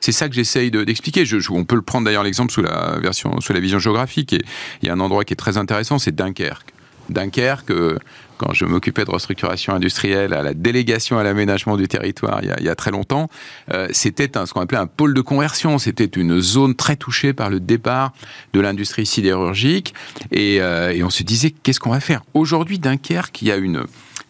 [0.00, 1.22] C'est ça que j'essaye de- d'expliquer.
[1.50, 4.32] On peut le prendre d'ailleurs l'exemple sous la version, sous la vision géographique.
[4.32, 4.42] Et
[4.82, 6.74] il y a un endroit qui est très intéressant, c'est Dunkerque.
[7.08, 7.98] Dunkerque, euh,
[8.42, 12.68] quand je m'occupais de restructuration industrielle à la délégation à l'aménagement du territoire il y
[12.68, 13.28] a, très longtemps,
[13.72, 15.78] euh, c'était ce qu'on appelait un pôle de conversion.
[15.78, 18.12] C'était une zone très touchée par le départ
[18.52, 19.94] de l'industrie sidérurgique.
[20.32, 22.22] Et, euh, on se disait, qu'est-ce qu'on va faire?
[22.34, 23.84] Aujourd'hui, Dunkerque, il y a une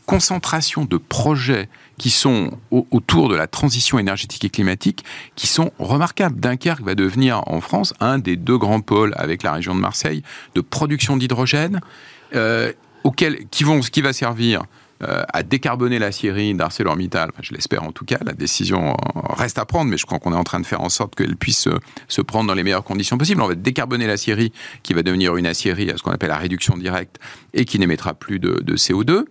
[0.06, 5.04] concentration de projets qui sont au- autour de la transition énergétique et climatique
[5.36, 6.38] qui sont remarquables.
[6.40, 10.22] Dunkerque va devenir en France un des deux grands pôles avec la région de Marseille
[10.54, 11.80] de production d'hydrogène
[12.34, 12.72] euh,
[13.04, 14.64] auquel, qui, vont, qui va servir
[15.02, 19.64] à décarboner l'acierie d'ArcelorMittal, enfin, je l'espère en tout cas, la décision euh, reste à
[19.64, 21.78] prendre, mais je crois qu'on est en train de faire en sorte qu'elle puisse euh,
[22.08, 23.40] se prendre dans les meilleures conditions possibles.
[23.42, 26.76] On va décarboner l'acierie qui va devenir une acierie à ce qu'on appelle la réduction
[26.76, 27.16] directe
[27.54, 29.24] et qui n'émettra plus de, de CO2.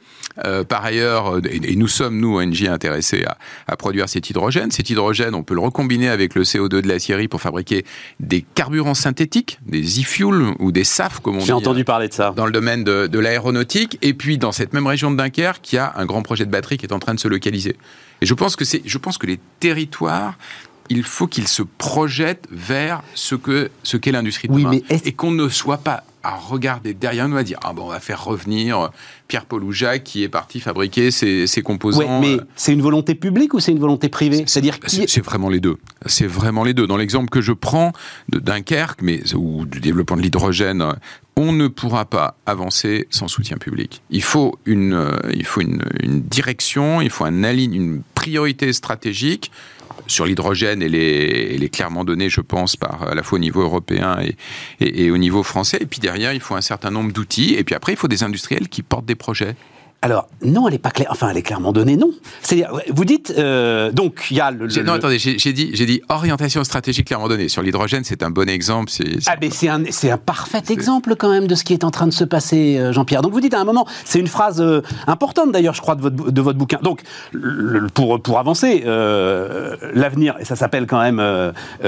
[0.46, 4.30] Euh, par ailleurs, euh, et, et nous sommes, nous, ONG, intéressés à, à produire cet
[4.30, 4.72] hydrogène.
[4.72, 7.86] Cet hydrogène, on peut le recombiner avec le CO2 de l'acierie pour fabriquer
[8.20, 12.14] des carburants synthétiques, des e-fuels ou des SAF, comme on dit J'ai entendu parler de
[12.14, 12.34] ça.
[12.36, 13.98] dans le domaine de, de l'aéronautique.
[14.02, 16.52] Et puis, dans cette même région de Dunkerque, territoire qui a un grand projet de
[16.52, 17.76] batterie qui est en train de se localiser.
[18.21, 20.38] Et je pense que c'est, je pense que les territoires
[20.89, 25.32] il faut qu'ils se projettent vers ce que ce qu'est l'industrie de demain et qu'on
[25.32, 28.91] ne soit pas à regarder derrière nous à dire ah bon on va faire revenir
[29.28, 32.19] Pierre-Paul ou Jacques qui est parti fabriquer ses, composants.
[32.19, 35.60] mais euh, c'est une volonté publique ou c'est une volonté privée C'est-à-dire c'est vraiment les
[35.60, 35.78] deux.
[36.06, 36.88] C'est vraiment les deux.
[36.88, 37.93] Dans l'exemple que je prends
[38.30, 40.84] de Dunkerque, mais ou du développement de l'hydrogène,
[41.36, 44.02] on ne pourra pas avancer sans soutien public.
[44.10, 49.52] Il faut une, euh, il faut une, direction, il faut un une priorité stratégique
[50.08, 53.62] sur l'hydrogène, elle elle est, clairement donnée, je pense, par à la fois au niveau
[53.62, 54.36] européen et,
[54.80, 55.78] et, et au niveau français.
[55.80, 57.56] Et puis derrière, il faut un certain nombre d'outils.
[57.56, 59.56] Et puis après, il faut des industriels qui portent des projets.
[60.04, 61.10] Alors, non, elle n'est pas claire.
[61.12, 62.10] Enfin, elle est clairement donnée, non.
[62.42, 64.66] C'est-à-dire, vous dites, euh, donc, il y a le.
[64.84, 67.50] non, attendez, j'ai dit, dit orientation stratégique clairement donnée.
[67.50, 68.92] Sur l'hydrogène, c'est un bon exemple.
[69.28, 72.08] Ah, mais c'est un, un, parfait exemple, quand même, de ce qui est en train
[72.08, 73.22] de se passer, euh, Jean-Pierre.
[73.22, 76.02] Donc, vous dites à un moment, c'est une phrase euh, importante, d'ailleurs, je crois, de
[76.02, 76.80] votre, de votre bouquin.
[76.82, 77.02] Donc,
[77.94, 78.84] pour, pour avancer,
[79.94, 81.22] l'avenir, et ça s'appelle quand même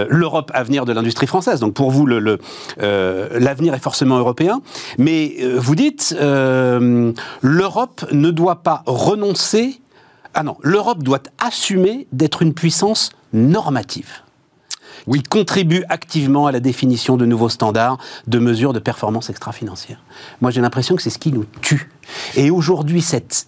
[0.09, 1.59] l'Europe avenir de l'industrie française.
[1.59, 2.43] Donc, pour vous, l'avenir
[2.77, 4.61] le, est forcément européen.
[4.99, 9.79] Mais vous dites, l'Europe ne doit pas renoncer.
[10.33, 14.09] Ah non, l'Europe doit assumer d'être une puissance normative.
[15.05, 15.21] Oui.
[15.21, 20.01] qui contribue activement à la définition de nouveaux standards de mesures de performance extra-financière.
[20.39, 21.89] Moi, j'ai l'impression que c'est ce qui nous tue.
[22.35, 23.47] Et aujourd'hui, cette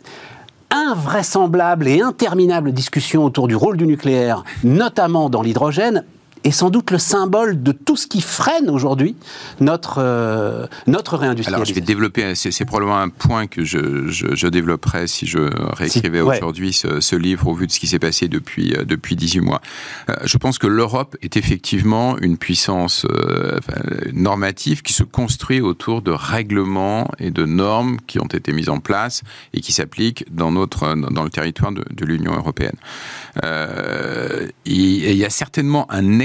[0.70, 6.04] invraisemblable et interminable discussion autour du rôle du nucléaire, notamment dans l'hydrogène,
[6.46, 9.16] est sans doute le symbole de tout ce qui freine aujourd'hui
[9.60, 11.56] notre, euh, notre réindustrialisation.
[11.56, 15.40] Alors je vais développer, c'est probablement un point que je, je, développerais si je
[15.74, 19.40] réécrivais aujourd'hui ce, livre au vu de ce qui s'est passé depuis, euh, depuis 18
[19.42, 19.62] mois.
[20.10, 23.06] Euh, je pense que l'Europe est effectivement une puissance
[24.14, 28.80] normative qui se construit autour de règlements et de normes qui ont été mises en
[28.80, 32.76] place et qui s'appliquent dans, notre, dans le territoire de, de l'Union européenne.
[33.44, 36.20] Euh, et il y a certainement un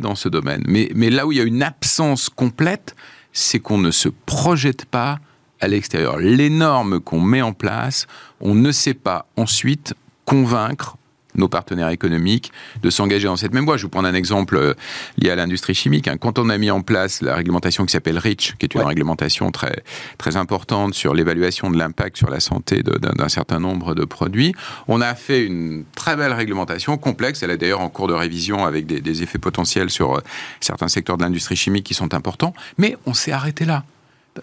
[0.00, 0.62] dans ce domaine.
[0.66, 2.94] Mais là où il y a une absence complète,
[3.32, 5.18] c'est qu'on ne se projette pas
[5.60, 6.18] à l'extérieur.
[6.18, 8.06] Les normes qu'on met en place,
[8.40, 10.96] on ne sait pas ensuite convaincre
[11.34, 13.76] nos partenaires économiques de s'engager dans cette même voie.
[13.76, 14.74] Je vous prends un exemple euh,
[15.18, 16.08] lié à l'industrie chimique.
[16.08, 16.16] Hein.
[16.18, 19.50] Quand on a mis en place la réglementation qui s'appelle REACH, qui est une réglementation
[19.50, 19.82] très,
[20.18, 24.54] très importante sur l'évaluation de l'impact sur la santé d'un certain nombre de produits,
[24.88, 27.42] on a fait une très belle réglementation complexe.
[27.42, 30.20] Elle est d'ailleurs en cours de révision avec des, des effets potentiels sur euh,
[30.60, 32.54] certains secteurs de l'industrie chimique qui sont importants.
[32.78, 33.84] Mais on s'est arrêté là.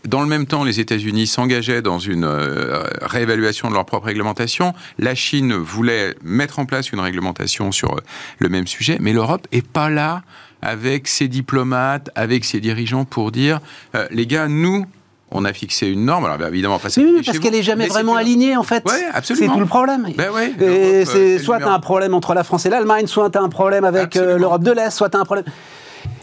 [0.08, 4.74] Dans le même temps, les États-Unis s'engageaient dans une euh, réévaluation de leur propre réglementation.
[4.98, 8.02] La Chine voulait mettre en place une réglementation sur euh,
[8.40, 10.22] le même sujet, mais l'Europe est pas là
[10.62, 13.60] avec ses diplomates, avec ses dirigeants pour dire
[13.96, 14.86] euh, les gars, nous,
[15.30, 16.24] on a fixé une norme.
[16.24, 18.84] Alors, évidemment, pas oui, parce qu'elle n'est jamais vraiment alignée, en fait.
[18.86, 19.48] Oui, absolument.
[19.48, 20.08] C'est tout le problème.
[20.18, 23.30] Ben ouais, et c'est soit tu as un problème entre la France et l'Allemagne, soit
[23.30, 25.46] tu as un problème avec l'Europe de l'Est, soit tu as un problème.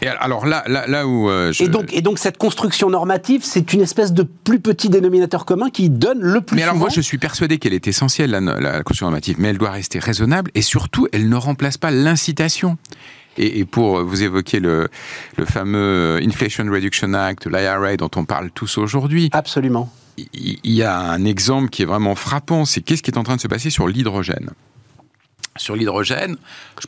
[0.01, 3.73] Et alors là, là, là où euh, et donc et donc cette construction normative, c'est
[3.73, 6.55] une espèce de plus petit dénominateur commun qui donne le plus.
[6.55, 9.57] Mais alors moi, je suis persuadé qu'elle est essentielle la, la, construction normative, mais elle
[9.57, 12.77] doit rester raisonnable et surtout, elle ne remplace pas l'incitation.
[13.37, 14.89] Et, pour vous évoquer le,
[15.37, 19.29] le fameux Inflation Reduction Act, l'IRA, dont on parle tous aujourd'hui.
[19.31, 19.89] Absolument.
[20.33, 23.37] Il y a un exemple qui est vraiment frappant, c'est qu'est-ce qui est en train
[23.37, 24.49] de se passer sur l'hydrogène?
[25.59, 26.37] Sur l'hydrogène,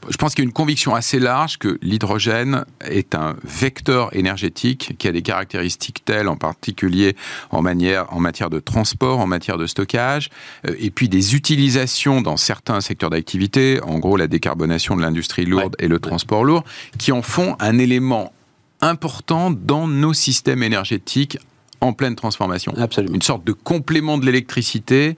[0.10, 4.96] je pense qu'il y a une conviction assez large que l'hydrogène est un vecteur énergétique
[4.98, 7.16] qui a des caractéristiques telles, en particulier
[7.50, 10.30] en, manière, en matière de transport, en matière de stockage,
[10.68, 15.46] euh, et puis des utilisations dans certains secteurs d'activité, en gros la décarbonation de l'industrie
[15.46, 16.64] lourde et le transport lourd,
[16.98, 18.34] qui en font un élément
[18.82, 21.38] important dans nos systèmes énergétiques
[21.82, 22.74] en pleine transformation.
[22.78, 23.16] Absolument.
[23.16, 25.18] Une sorte de complément de l'électricité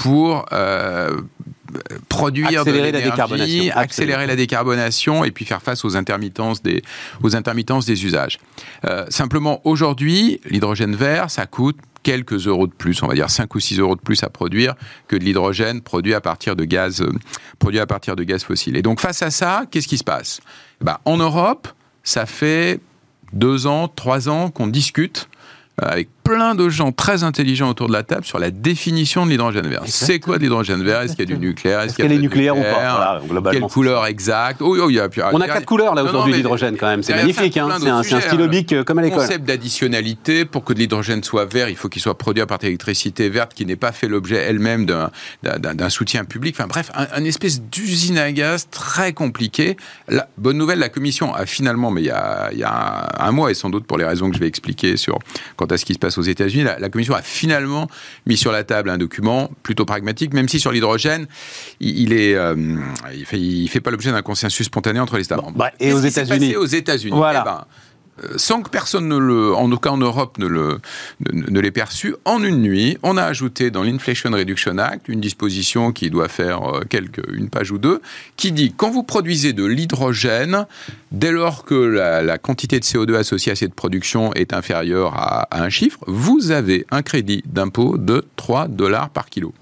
[0.00, 1.20] pour euh,
[2.08, 6.82] produire accélérer de la décarbonation, accélérer la décarbonation et puis faire face aux intermittences des,
[7.22, 8.38] aux intermittences des usages.
[8.86, 13.54] Euh, simplement, aujourd'hui, l'hydrogène vert, ça coûte quelques euros de plus, on va dire 5
[13.54, 14.74] ou 6 euros de plus à produire
[15.06, 17.12] que de l'hydrogène produit à partir de gaz, euh,
[17.58, 18.78] produit à partir de gaz fossile.
[18.78, 20.40] Et donc face à ça, qu'est-ce qui se passe?
[20.80, 21.68] Ben, En Europe,
[22.04, 22.80] ça fait
[23.34, 25.28] deux ans, trois ans qu'on discute
[25.76, 29.66] avec plein de gens très intelligents autour de la table sur la définition de l'hydrogène
[29.66, 29.82] vert.
[29.86, 31.00] C'est quoi l'hydrogène vert?
[31.00, 31.80] Est-ce qu'il y a du nucléaire?
[31.80, 33.20] Est-ce qu'il y a, est nucléaire ou pas?
[33.50, 34.62] Quelle couleur exacte?
[34.62, 34.90] Oh, oh,
[35.32, 37.02] On a quatre couleurs là aujourd'hui l'hydrogène quand même.
[37.02, 37.56] C'est magnifique.
[37.56, 37.68] Hein.
[37.80, 39.18] C'est un, stylo bic euh, comme à l'école.
[39.18, 42.46] Le concept d'additionnalité pour que de l'hydrogène soit vert, il faut qu'il soit produit à
[42.46, 46.54] partir d'électricité verte qui n'ait pas fait l'objet elle-même d'un soutien public.
[46.56, 49.76] Enfin bref, un, espèce d'usine à gaz très compliquée.
[50.08, 53.32] La bonne nouvelle, la Commission a finalement, mais il y a, il y a un,
[53.32, 55.18] mois et sans doute pour les raisons que je vais expliquer sur
[55.56, 57.88] quant à ce qui se passe aux États-Unis, la, Commission a finalement
[58.26, 61.26] mis sur la table un document plutôt pragmatique, même si sur l'hydrogène,
[61.80, 62.36] il, est,
[63.14, 65.56] il fait, il fait pas l'objet d'un consensus spontané entre les États membres.
[65.56, 66.56] Bah, et aux États-Unis.
[66.56, 67.16] Aux États-Unis?
[67.16, 67.40] Voilà.
[67.40, 67.89] Eh ben, euh,
[68.36, 70.78] sans que personne ne en en Europe, ne, le,
[71.32, 75.92] ne, l'ait perçu, en une nuit, on a ajouté dans l'Inflation Reduction Act une disposition
[75.92, 76.84] qui doit faire euh,
[77.32, 78.00] une page ou deux,
[78.36, 80.66] qui dit quand vous produisez de l'hydrogène,
[81.12, 85.62] dès lors que la, quantité de CO2 associée à cette production est inférieure à, à
[85.62, 89.52] un chiffre, vous avez un crédit d'impôt de 3 dollars par kilo.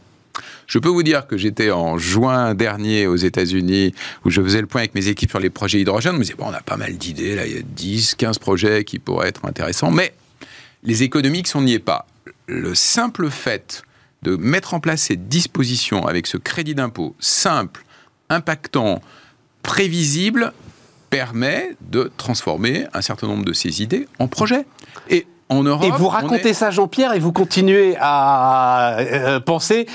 [0.69, 4.67] Je peux vous dire que j'étais en juin dernier aux États-Unis où je faisais le
[4.67, 6.15] point avec mes équipes sur les projets hydrogène.
[6.15, 8.99] On me on a pas mal d'idées, là, il y a 10, 15 projets qui
[8.99, 10.13] pourraient être intéressants, mais
[10.85, 12.07] les économiques, on n'y est pas.
[12.47, 13.83] Le simple fait
[14.23, 17.85] de mettre en place cette disposition avec ce crédit d'impôt simple,
[18.29, 19.01] impactant,
[19.63, 20.53] prévisible,
[21.09, 24.67] permet de transformer un certain nombre de ces idées en projets.
[25.51, 29.87] Et et vous racontez ça, Jean-Pierre, et vous continuez à euh, penser.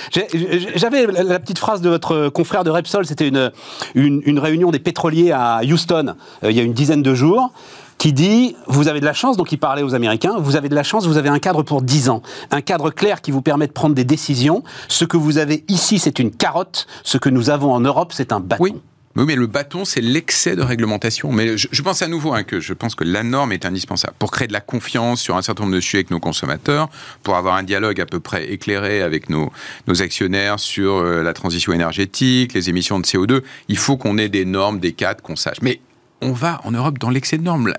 [0.75, 3.51] J'avais la petite phrase de votre confrère de Repsol, c'était une,
[3.93, 7.51] une, réunion des pétroliers à Houston euh, il y a une dizaine de jours
[7.97, 10.75] qui dit vous avez de la chance, donc il parlait aux Américains, vous avez de
[10.75, 13.67] la chance, vous avez un cadre pour 10 ans, un cadre clair qui vous permet
[13.67, 14.63] de prendre des décisions.
[14.87, 16.87] Ce que vous avez ici, c'est une carotte.
[17.03, 18.63] Ce que nous avons en Europe, c'est un bâton.
[18.63, 18.75] Oui,
[19.15, 21.31] mais le bâton, c'est l'excès de réglementation.
[21.31, 24.31] Mais je, pense à nouveau hein, que je pense que la norme est indispensable pour
[24.31, 26.89] créer de la confiance sur un certain nombre de sujets avec nos consommateurs,
[27.21, 29.51] pour avoir un dialogue à peu près éclairé avec nos,
[29.87, 33.43] actionnaires sur euh, la transition énergétique, les émissions de CO2.
[33.67, 35.61] Il faut qu'on ait des normes, des cadres, qu'on sache.
[35.61, 35.79] Mais
[36.21, 37.71] on va en Europe dans l'excès de normes.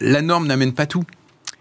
[0.00, 1.04] La, norme n'amène pas tout.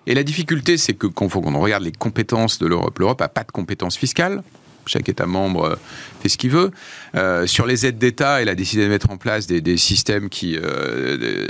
[0.07, 3.43] Et la difficulté, c'est que quand on regarde les compétences de l'Europe, l'Europe n'a pas
[3.43, 4.41] de compétences fiscales
[4.85, 5.75] chaque État membre euh,
[6.21, 6.71] fait ce qu'il veut.
[7.15, 10.57] Euh, sur les aides d'État, elle a décidé de mettre en place des, systèmes qui,
[10.57, 11.47] euh,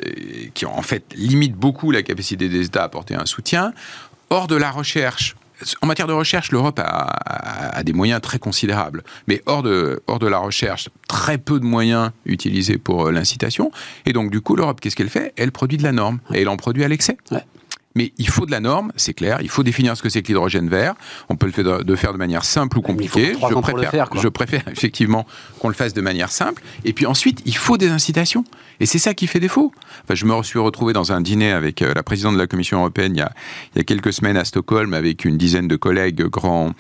[0.54, 3.74] qui en fait limitent beaucoup la capacité des États à apporter un soutien.
[4.30, 5.36] Hors de la recherche,
[5.82, 9.04] en matière de recherche, l'Europe a, des moyens très considérables.
[9.28, 13.72] Mais hors de, hors de la recherche, très peu de moyens utilisés pour l'incitation.
[14.06, 15.34] Et donc, du coup, l'Europe, qu'est-ce qu'elle fait?
[15.36, 16.20] Elle produit de la norme.
[16.34, 17.18] Et elle en produit à l'excès.
[17.96, 19.40] Mais il faut de la norme, c'est clair.
[19.42, 20.96] Il faut définir ce que c'est que l'hydrogène vert.
[21.30, 23.34] On peut le faire de, faire de manière simple ou compliquée.
[23.34, 25.26] Je préfère, je préfère effectivement
[25.60, 26.62] qu'on le fasse de manière simple.
[26.86, 28.44] Et puis ensuite, il faut des incitations.
[28.80, 29.72] Et c'est ça qui fait défaut.
[30.04, 32.80] Enfin, je me suis retrouvé dans un dîner avec euh, la présidente de la Commission
[32.80, 33.32] européenne il y a,
[33.76, 36.72] il y a quelques semaines à Stockholm avec une dizaine de collègues grands,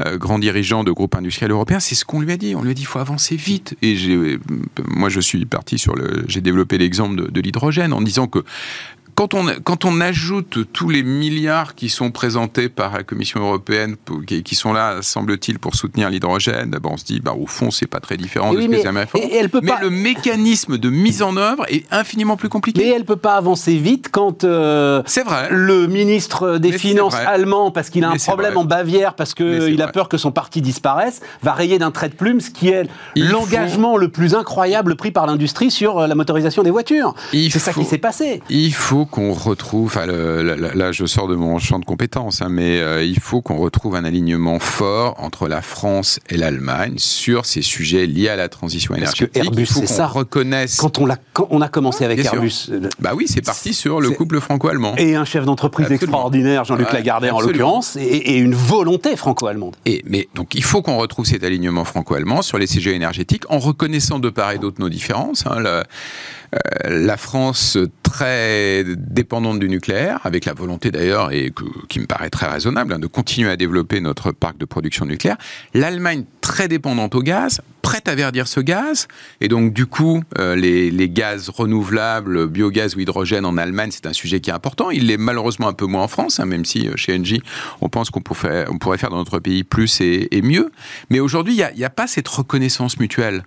[0.00, 1.80] euh, grands dirigeants de groupes industriels européens.
[1.80, 2.54] C'est ce qu'on lui a dit.
[2.54, 3.76] On lui a dit il faut avancer vite.
[3.82, 3.96] Et
[4.88, 6.24] moi, je suis parti sur le.
[6.28, 8.44] J'ai développé l'exemple de, de l'hydrogène en disant que
[9.16, 13.96] quand on, quand on ajoute tous les milliards qui sont présentés par la Commission européenne,
[14.26, 17.86] qui, sont là, semble-t-il, pour soutenir l'hydrogène, ben on se dit, bah, au fond, c'est
[17.86, 21.22] pas très différent de ce que mais, et, elle peut mais le mécanisme de mise
[21.22, 22.84] en œuvre est infiniment plus compliqué.
[22.84, 25.48] Mais elle peut pas avancer vite quand euh, c'est vrai.
[25.50, 29.88] le ministre des Finances allemand, parce qu'il a un problème en Bavière, parce qu'il a
[29.88, 33.96] peur que son parti disparaisse, va rayer d'un trait de plume ce qui est l'engagement
[33.96, 37.14] le plus incroyable pris par l'industrie sur euh, la motorisation des voitures.
[37.32, 38.42] C'est ça qui s'est passé.
[38.50, 43.04] Il faut qu'on retrouve, là, je sors de mon champ de compétences, hein, mais euh,
[43.04, 48.06] il faut qu'on retrouve un alignement fort entre la France et l'Allemagne sur ces sujets
[48.06, 49.32] liés à la transition énergétique.
[49.32, 50.06] Parce que Airbus, c'est ça.
[50.06, 50.76] reconnaisse.
[50.76, 51.16] Quand on, a,
[51.50, 52.68] on a commencé avec Airbus.
[52.70, 54.94] Euh, bah oui, c'est parti sur le couple franco-allemand.
[54.96, 59.76] Et un chef d'entreprise extraordinaire, Jean-Luc Lagardère en l'occurrence, et, une volonté franco-allemande.
[59.86, 63.58] Et mais donc il faut qu'on retrouve cet alignement franco-allemand sur les sujets énergétiques en
[63.58, 65.46] reconnaissant de part et d'autre nos différences.
[65.46, 65.82] Hein,
[66.84, 71.52] la France très dépendante du nucléaire, avec la volonté d'ailleurs, et
[71.88, 75.36] qui me paraît très raisonnable, hein, de continuer à développer notre parc de production nucléaire.
[75.74, 79.06] L'Allemagne très dépendante au gaz, prête à verdir ce gaz,
[79.40, 84.12] et donc du coup, euh, les, gaz renouvelables, biogaz ou hydrogène en Allemagne, c'est un
[84.12, 84.90] sujet qui est important.
[84.90, 87.42] Il l'est malheureusement un peu moins en France, hein, même si euh, chez Engie,
[87.80, 90.70] on pense qu'on pourrait, on pourrait faire dans notre pays plus et, mieux.
[91.10, 93.42] Mais aujourd'hui, il n'y a, pas cette reconnaissance mutuelle.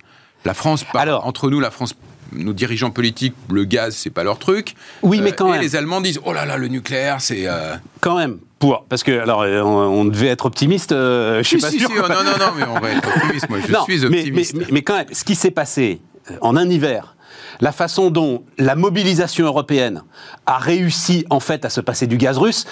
[0.45, 1.95] La France, Alors, entre nous, la France
[2.31, 4.75] nos dirigeants politiques, le gaz, c'est pas leur truc.
[5.01, 7.47] Oui, mais quand et les Allemands disent oh là là, le nucléaire, c'est.
[7.47, 8.39] Euh, quand même.
[8.59, 11.89] Pour, parce que alors on, devait être optimiste, euh, je suis pas sûr.
[11.91, 13.49] Oh, non non non, mais on va être optimiste.
[13.49, 14.53] Moi, je suis optimiste.
[14.55, 17.15] Mais, mais, quand même, ce qui s'est passé euh, en un hiver,
[17.61, 20.03] la façon dont la mobilisation européenne
[20.45, 22.65] a réussi en fait à se passer du gaz russe,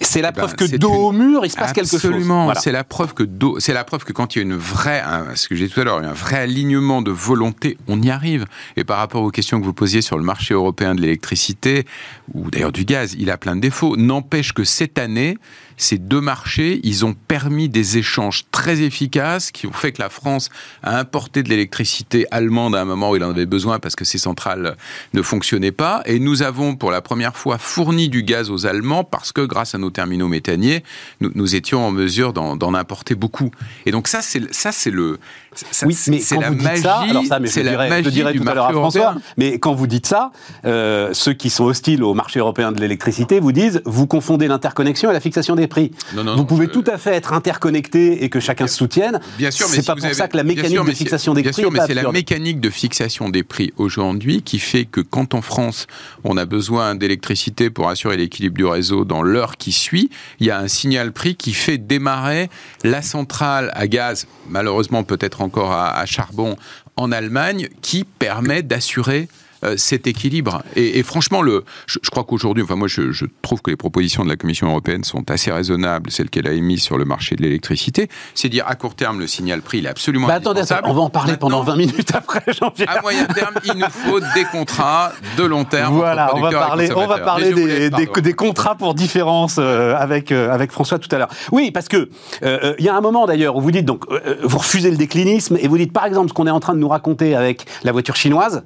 [0.00, 2.04] c'est la eh ben, preuve que dos au mur, il se passe quelque chose.
[2.04, 2.52] Absolument.
[2.54, 3.24] C'est la preuve que
[3.58, 5.02] c'est la preuve que quand il y a une vraie,
[5.34, 8.46] ce que j'ai dit tout à l'heure, un vrai alignement de volonté, on y arrive.
[8.76, 11.86] Et par rapport aux questions que vous posiez sur le marché européen de l'électricité
[12.34, 13.96] ou d'ailleurs du gaz, il a plein de défauts.
[13.96, 15.36] N'empêche que cette année,
[15.80, 20.10] ces deux marchés, ils ont permis des échanges très efficaces qui ont fait que la
[20.10, 20.50] France
[20.82, 24.04] a importé de l'électricité allemande à un moment où il en avait besoin parce que
[24.04, 24.76] ses centrales
[25.14, 26.02] ne fonctionnaient pas.
[26.06, 29.74] Et nous avons pour la première fois fourni du gaz aux Allemands parce que grâce
[29.74, 30.84] à nos terminaux méthaniers,
[31.20, 33.50] nous, nous étions en mesure d'en importer beaucoup.
[33.86, 35.18] Et donc ça, c'est ça, c'est le
[35.54, 36.82] ça, oui, mais c'est la magie.
[36.82, 39.16] Ça, alors ça, mais je, la dirais, je dirais tout à l'heure à François.
[39.36, 40.30] Mais quand vous dites ça,
[40.64, 45.10] euh, ceux qui sont hostiles au marché européen de l'électricité vous disent vous confondez l'interconnexion
[45.10, 45.66] et la fixation des
[46.14, 49.20] Non, non, vous pouvez tout à fait être interconnecté et que chacun se soutienne.
[49.38, 51.50] Bien sûr, mais c'est pas pour ça que la mécanique de fixation des prix.
[51.50, 55.34] Bien sûr, mais c'est la mécanique de fixation des prix aujourd'hui qui fait que quand
[55.34, 55.86] en France
[56.24, 60.50] on a besoin d'électricité pour assurer l'équilibre du réseau dans l'heure qui suit, il y
[60.50, 62.50] a un signal prix qui fait démarrer
[62.84, 66.56] la centrale à gaz, malheureusement peut-être encore à, charbon
[66.96, 69.28] en Allemagne, qui permet d'assurer
[69.62, 70.62] euh, cet équilibre.
[70.74, 74.36] Et, franchement, le, je, crois qu'aujourd'hui, enfin moi, je, trouve que les propositions de la
[74.36, 78.08] Commission européenne sont assez raisonnables, celles qu'elle a émises sur le marché de l'électricité.
[78.34, 81.00] C'est dire à court terme, le signal prix, il est absolument bah, attendez, on va
[81.02, 82.90] en parler pendant 20 minutes après, Jean-Pierre.
[82.90, 85.94] À moyen terme, il nous faut des contrats de long terme.
[85.94, 90.50] Voilà, on va parler, on va parler des, des, contrats pour différence euh, avec euh,
[90.50, 91.30] avec François tout à l'heure.
[91.52, 92.08] Oui, parce que
[92.42, 94.04] il y a un moment d'ailleurs où vous dites donc
[94.42, 96.78] vous refusez le déclinisme et vous dites par exemple ce qu'on est en train de
[96.78, 98.62] nous raconter avec la voiture chinoise.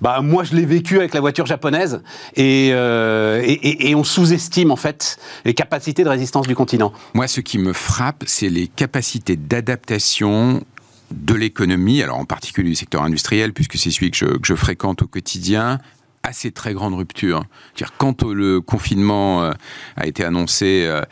[0.00, 2.02] Bah, moi, je l'ai vécu avec la voiture japonaise
[2.38, 6.92] euh, et, on sous-estime en fait les capacités de résistance du continent.
[7.14, 10.62] Moi, ce qui me frappe, c'est les capacités d'adaptation
[11.10, 14.54] de l'économie, alors en particulier du secteur industriel, puisque c'est celui que je, que je
[14.54, 15.78] fréquente au quotidien,
[16.26, 17.44] à ces très grandes ruptures.
[17.76, 19.52] -dire, quand le confinement euh,
[19.96, 21.02] a été annoncé, euh,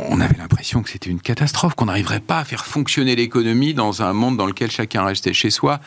[0.00, 4.02] on avait l'impression que c'était une catastrophe, qu'on n'arriverait pas à faire fonctionner l'économie dans
[4.02, 5.80] un monde dans lequel chacun restait chez soi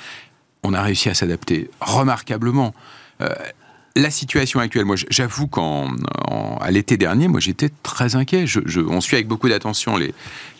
[0.65, 2.73] on a réussi à s'adapter remarquablement.
[3.21, 3.29] Euh,
[3.97, 8.45] la situation actuelle, moi, j'avoue qu'à l'été dernier, moi, j'étais très inquiet.
[8.45, 10.13] Je, on suit avec beaucoup d'attention les,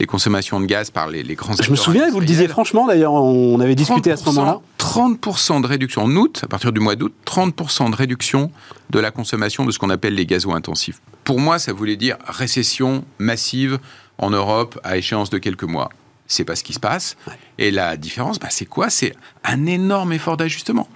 [0.05, 1.53] consommations de gaz par les, les grands.
[1.61, 2.87] Je me souviens, vous le disiez franchement.
[2.87, 4.61] D'ailleurs, on avait discuté à ce moment-là.
[4.79, 8.51] 30% de réduction en août, à partir du mois d'août, 30% de réduction
[8.91, 11.01] de la consommation de ce qu'on appelle les gazos intensifs.
[11.25, 13.79] Pour moi, ça voulait dire récession massive
[14.17, 15.89] en Europe à échéance de quelques mois
[16.27, 17.17] c'est pas ce qui se passe.
[17.57, 18.89] Et la différence, bah, c'est quoi?
[18.89, 20.87] C'est un énorme effort d'ajustement.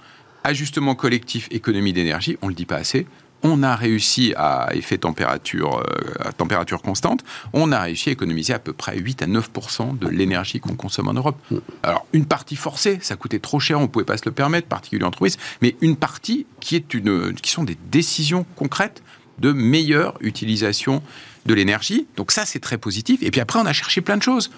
[0.44, 3.06] Ajustement collectif, économie d'énergie, on le dit pas assez.
[3.42, 8.52] On a réussi à effet température, euh, à température constante, on a réussi à économiser
[8.52, 11.38] à peu près 8 à 9% de l'énergie qu'on consomme en Europe.
[11.82, 14.68] Alors, une partie forcée, ça coûtait trop cher, on ne pouvait pas se le permettre,
[14.68, 19.02] particulièrement entreprise, mais une partie qui, est une, qui sont des décisions concrètes
[19.38, 21.02] de meilleure utilisation
[21.46, 22.06] de l'énergie.
[22.16, 23.22] Donc ça, c'est très positif.
[23.22, 24.50] Et puis après, on a cherché plein de choses.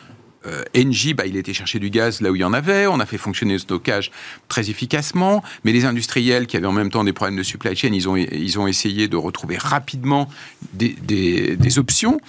[0.47, 2.87] Euh, Engie, bah, il était chercher du gaz là où il y en avait.
[2.87, 4.11] On a fait fonctionner le stockage
[4.49, 5.43] très efficacement.
[5.65, 8.17] Mais les industriels qui avaient en même temps des problèmes de supply chain, ils ont,
[8.17, 10.29] ils ont essayé de retrouver rapidement
[10.73, 12.21] des, des, des options.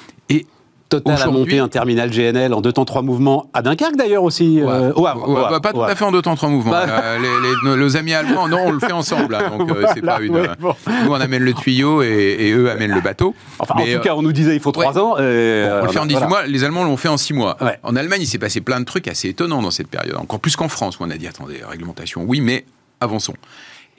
[0.94, 4.62] Total a monté un terminal GNL en deux temps trois mouvements à Dunkerque d'ailleurs aussi.
[4.62, 6.72] Euh, bah, pas tout à fait en deux temps trois mouvements.
[6.72, 6.86] Bah.
[6.88, 9.36] Euh, les, nos, amis allemands, non, on le fait ensemble.
[9.58, 10.34] donc euh, c'est pas une.
[10.34, 13.34] Nous on amène le tuyau et, eux amènent le bateau.
[13.58, 15.16] Enfin, en tout cas, on nous disait il faut trois ans.
[15.18, 16.46] on le fait en 18 mois.
[16.46, 17.58] Les Allemands l'ont fait en six mois.
[17.82, 20.18] En Allemagne, il s'est passé plein de trucs assez étonnants dans cette période.
[20.18, 22.66] Encore plus qu'en France où on a dit attendez, réglementation, oui, mais
[23.02, 23.34] avançons.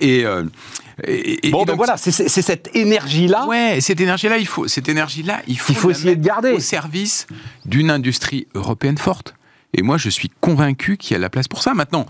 [0.00, 0.24] Et,
[1.50, 3.46] bon, donc, voilà, c'est cette énergie-là.
[3.46, 6.60] Ouais, cette énergie-là, il faut, cette énergie-là, il faut, il faut essayer de garder au
[6.60, 7.26] service
[7.64, 9.34] d'une industrie européenne forte.
[9.74, 11.74] Et moi, je suis convaincu qu'il y a la place pour ça.
[11.74, 12.06] Maintenant,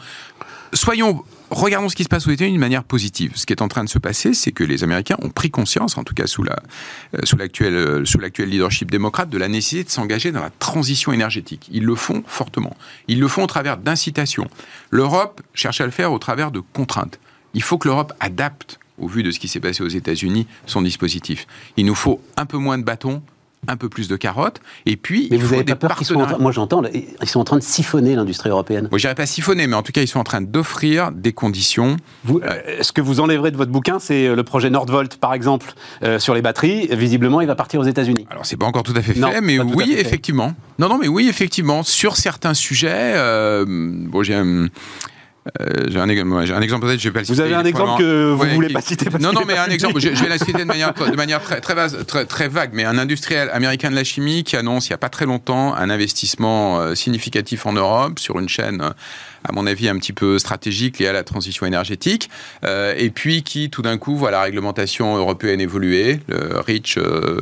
[0.75, 3.33] soyons, regardons ce qui se passe aux États-Unis d'une manière positive.
[3.37, 5.97] Ce qui est en train de se passer, c'est que les Américains ont pris conscience,
[5.97, 6.57] en tout cas sous la,
[7.15, 10.51] euh, sous l'actuel, euh, sous l'actuel leadership démocrate, de la nécessité de s'engager dans la
[10.51, 11.69] transition énergétique.
[11.73, 12.77] Ils le font fortement.
[13.09, 14.49] Ils le font au travers d'incitations.
[14.91, 17.19] L'Europe cherche à le faire au travers de contraintes.
[17.55, 20.83] Il faut que l'Europe adapte, au vu de ce qui s'est passé aux États-Unis, son
[20.83, 21.47] dispositif.
[21.77, 23.23] Il nous faut un peu moins de bâtons,
[23.69, 26.53] un peu plus de carottes, et puis mais vous avez pas peur qu'ils soient moi
[26.53, 28.89] j'entends, ils sont en train de siphonner l'industrie européenne.
[28.91, 31.97] Moi, j'irais pas siphonner, mais en tout cas, ils sont en train d'offrir des conditions.
[32.25, 35.35] Vous, euh, ce que vous enlèverez de votre bouquin, c'est euh, le projet Nordvolt, par
[35.35, 36.89] exemple, euh, sur les batteries.
[36.91, 38.27] Visiblement, il va partir aux États-Unis.
[38.31, 40.55] Alors, c'est pas encore tout à fait fait, mais oui, effectivement.
[40.79, 43.15] Non, non, mais oui, effectivement, sur certains sujets.
[43.67, 44.35] bon, j'ai
[45.61, 47.35] euh, j'ai un, un, exemple peut-être, je vais pas le citer.
[47.35, 50.01] Vous avez un exemple que vous ne voulez pas citer Non, non, mais un exemple,
[50.01, 52.97] je, vais la citer de manière, de manière très, très, très, très, vague, mais un
[52.97, 56.81] industriel américain de la chimie qui annonce il n'y a pas très longtemps un investissement
[56.81, 58.95] euh, significatif en Europe sur une chaîne
[59.45, 62.31] à mon avis un petit peu stratégique liée à la transition énergétique,
[62.65, 67.41] euh, et puis qui tout d'un coup voit la réglementation européenne évoluer, le REACH, euh,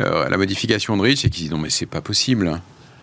[0.00, 2.60] euh, la modification de REACH, et qui dit non mais c'est pas possible.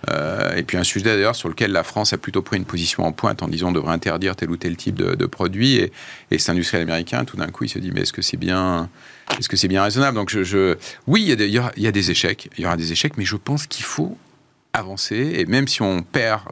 [0.10, 3.04] Euh, et puis un sujet d'ailleurs sur lequel la France a plutôt pris une position
[3.04, 5.76] en pointe en disant on devrait interdire tel ou tel type de, produit.
[5.76, 5.92] Et,
[6.32, 8.90] et cet industriel américain, tout d'un coup, il se dit mais est-ce que c'est bien,
[9.38, 10.16] est-ce que c'est bien raisonnable?
[10.16, 10.78] Donc je,
[11.08, 13.18] oui, il y, a des, il y, a des échecs, il y aura des échecs,
[13.18, 14.18] mais je pense qu'il faut
[14.74, 15.34] avancer.
[15.36, 16.44] Et même si on perd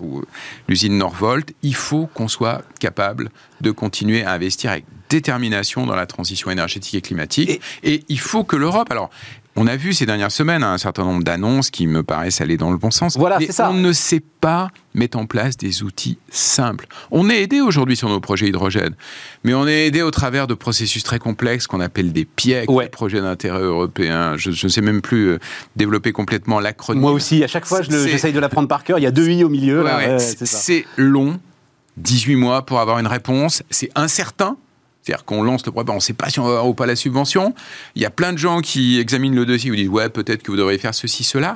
[0.68, 3.30] l'usine Norvolt, il faut qu'on soit capable
[3.62, 7.62] de continuer à investir avec détermination dans la transition énergétique et climatique.
[7.84, 9.10] Et, et il faut que l'Europe, alors
[9.58, 12.72] on a vu ces dernières semaines un certain nombre d'annonces qui me paraissent aller dans
[12.72, 13.18] le bon sens.
[13.18, 13.70] Voilà, mais ça.
[13.72, 16.88] on ne sait pas mettre en place des outils simples.
[17.12, 18.96] On est aidé aujourd'hui sur nos projets hydrogène,
[19.44, 22.86] mais on est aidé au travers de processus très complexes qu'on appelle des PIEC, Ouais.
[22.86, 24.38] des projets d'intérêt européen.
[24.38, 25.40] Je ne sais même plus euh,
[25.76, 27.02] développer complètement l'acronyme.
[27.02, 29.00] Moi aussi, à chaque fois, je j'essaye de l'apprendre par cœur.
[29.00, 29.84] Il y a deux i au milieu.
[29.84, 31.40] Ouais, ouais, c'est long,
[31.98, 33.64] 18 mois pour avoir une réponse.
[33.72, 34.56] C'est incertain.
[35.08, 36.86] C'est-à-dire qu'on lance le projet, on ne sait pas si on va avoir ou pas
[36.86, 37.56] la subvention.
[37.96, 40.52] Il y a plein de gens qui examinent le dossier, vous disent ouais peut-être que
[40.52, 41.56] vous devriez faire ceci, cela.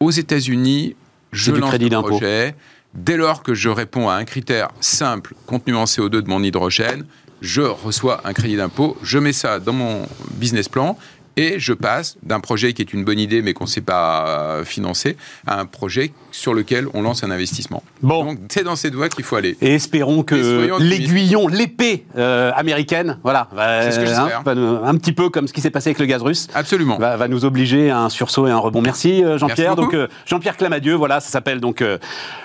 [0.00, 0.96] Aux États-Unis,
[1.30, 2.08] je lance crédit le d'impôt.
[2.08, 2.56] projet.
[2.94, 7.04] Dès lors que je réponds à un critère simple, contenu en CO2 de mon hydrogène,
[7.40, 10.98] je reçois un crédit d'impôt, je mets ça dans mon business plan
[11.38, 14.26] et je passe d'un projet qui est une bonne idée mais qu'on ne sait pas
[14.26, 15.16] euh, financer
[15.46, 17.82] à un projet sur lequel on lance un investissement.
[18.02, 18.24] Bon.
[18.24, 19.56] Donc c'est dans cette voie qu'il faut aller.
[19.62, 20.34] Et espérons que
[20.80, 25.52] l'aiguillon, l'épée euh, américaine, voilà, va- ce que va nous- un petit peu comme ce
[25.52, 26.98] qui s'est passé avec le gaz russe, Absolument.
[26.98, 28.82] va, va nous obliger à un sursaut et un rebond.
[28.82, 29.76] Merci euh, Jean-Pierre.
[29.76, 31.98] Donc euh, Jean-Pierre Clamadieu, voilà, ça s'appelle donc euh,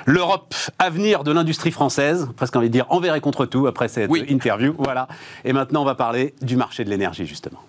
[0.05, 2.27] l'Europe avenir de l'industrie française.
[2.37, 4.23] Presque envie de dire envers et contre tout après cette Oui.
[4.29, 4.75] interview.
[4.77, 5.07] Voilà.
[5.45, 7.59] Et maintenant, on va parler du marché de l'énergie justement.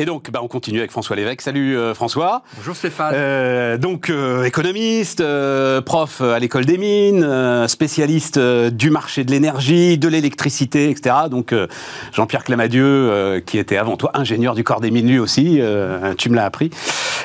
[0.00, 1.40] Et donc, bah, on continue avec François Lévesque.
[1.40, 2.44] Salut euh, François.
[2.56, 3.12] Bonjour Stéphane.
[3.16, 9.24] Euh, donc euh, économiste, euh, prof à l'école des mines, euh, spécialiste euh, du marché
[9.24, 11.16] de l'énergie, de l'électricité, etc.
[11.28, 11.66] Donc euh,
[12.12, 16.14] Jean-Pierre Clamadieu, euh, qui était avant toi ingénieur du corps des mines lui aussi, euh,
[16.14, 16.70] tu me l'as appris,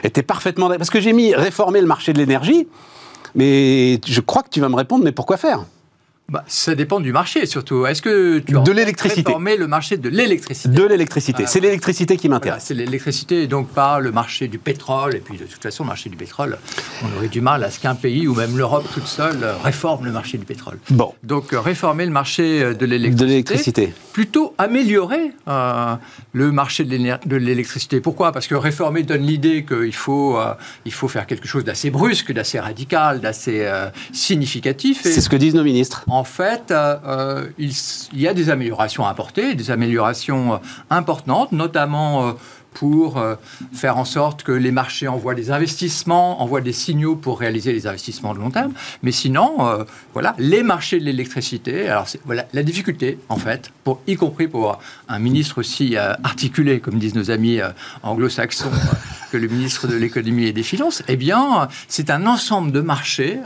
[0.03, 2.67] était parfaitement parce que j'ai mis réformer le marché de l'énergie.
[3.35, 5.63] Mais je crois que tu vas me répondre, mais pourquoi faire?
[6.29, 7.85] Bah, ça dépend du marché surtout.
[7.85, 9.21] Est-ce que tu De l'électricité.
[9.25, 11.43] réformer le marché de l'électricité De l'électricité.
[11.45, 12.63] Ah, C'est l'électricité qui Voilà, m'intéresse.
[12.65, 15.15] c'est l'électricité et donc pas le marché du pétrole.
[15.15, 16.57] Et puis de toute façon, le marché du pétrole,
[17.03, 20.11] on aurait du mal à ce qu'un pays ou même l'Europe toute seule réforme le
[20.11, 20.79] marché du pétrole.
[20.89, 23.25] Bon, Donc réformer le marché euh, de de l'électricité.
[23.27, 23.93] l'électricité.
[24.13, 25.95] plutôt améliorer euh,
[26.31, 27.99] le marché de l'électricité.
[27.99, 28.31] Pourquoi?
[28.31, 30.53] Parce que réformer donne l'idée qu'il faut, euh,
[30.85, 35.01] il faut faire quelque chose d'assez brusque, d'assez radical, d'assez euh, significatif.
[35.03, 36.03] C'est ce que disent nos ministres.
[36.13, 37.73] En fait, euh, euh, il,
[38.13, 40.57] y a des améliorations à apporter, des améliorations euh,
[40.91, 42.35] importantes, notamment
[42.75, 43.23] pour
[43.71, 47.85] faire en sorte que les marchés envoient des investissements, envoient des signaux pour réaliser les
[47.85, 48.73] investissements de long terme.
[49.03, 54.15] Mais sinon, voilà, les marchés de l'électricité, alors voilà, la difficulté, en fait, pour, y
[54.15, 57.59] compris pour un ministre aussi articulé, comme disent nos amis
[58.01, 58.71] anglo-saxons,
[59.31, 63.37] que le ministre de l'économie et des finances, eh bien, c'est un ensemble de marchés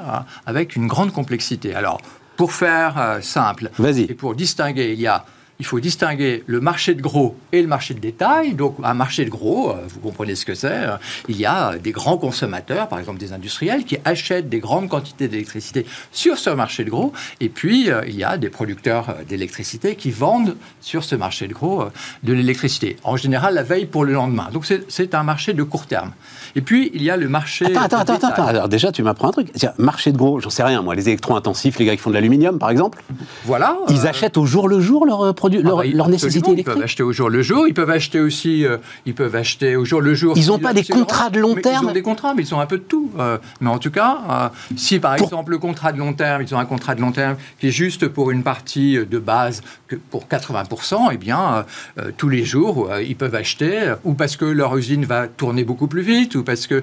[0.45, 1.75] avec une grande complexité.
[1.75, 1.99] Alors,
[2.37, 3.69] pour faire euh, simple,
[4.09, 5.25] et pour distinguer, il y a
[5.59, 8.53] il faut distinguer le marché de gros et le marché de détail.
[8.53, 10.67] Donc, un marché de gros, euh, vous comprenez ce que c'est.
[10.67, 14.87] euh, Il y a des grands consommateurs, par exemple des industriels, qui achètent des grandes
[14.87, 17.11] quantités d'électricité sur ce marché de gros.
[17.39, 21.85] Et puis, il y a des producteurs d'électricité qui vendent sur ce marché de gros
[22.21, 22.97] de l'électricité.
[23.03, 24.49] En général, la veille pour le lendemain.
[24.53, 26.11] Donc, c'est un marché de court terme.
[26.57, 27.65] Et puis, il y a le marché.
[27.67, 28.47] Attends, attends, attends, attends.
[28.47, 29.49] Alors déjà, tu m'apprends un truc.
[29.77, 30.95] Marché de gros, j'en sais rien, moi.
[30.95, 33.03] Les électro-intensifs, les gars qui font de l'aluminium, par exemple,
[33.45, 33.77] Voilà.
[33.89, 36.63] ils euh, achètent au jour le jour leurs produits, Ah bah, leur absolument, nécessité Ils
[36.63, 37.67] peuvent acheter au jour le jour.
[37.67, 38.65] Ils peuvent acheter aussi.
[38.65, 40.33] euh, ils peuvent acheter au jour le jour.
[40.35, 42.55] Ils ont si- pas des contrats de long terme Ils ont des contrats, mais ils
[42.55, 43.11] ont un peu de tout.
[43.19, 46.41] Euh, mais en tout cas, euh, si par Pour- exemple le contrat de long terme,
[46.41, 49.61] ils ont un contrat de long terme qui est juste pour une partie de base
[49.87, 53.95] que pour 80%, eh bien euh, euh, tous les jours euh, ils peuvent acheter euh,
[54.05, 56.81] ou parce que leur usine va tourner beaucoup plus vite ou parce que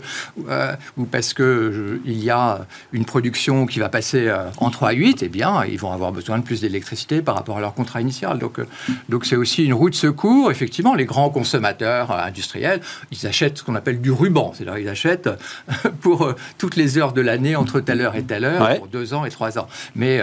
[0.49, 4.71] euh, ou parce que euh, il y a une production qui va passer euh, en
[4.71, 7.61] 3 à 8, eh bien ils vont avoir besoin de plus d'électricité par rapport à
[7.61, 8.39] leur contrat initial.
[8.39, 8.67] Donc euh,
[9.09, 10.51] donc c'est aussi une roue de secours.
[10.53, 15.31] Effectivement, les grands consommateurs industriels, ils achètent ce qu'on appelle du ruban, c'est-à-dire ils achètent
[16.01, 18.79] pour toutes les heures de l'année entre telle heure et telle heure Ouais.
[18.79, 19.67] pour deux ans et trois ans.
[19.97, 20.21] Mais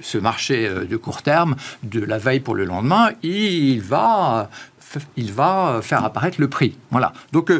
[0.00, 4.48] ce marché de court terme, de la veille pour le lendemain, il va,
[5.16, 6.76] il va faire apparaître le prix.
[6.90, 7.12] Voilà.
[7.32, 7.50] Donc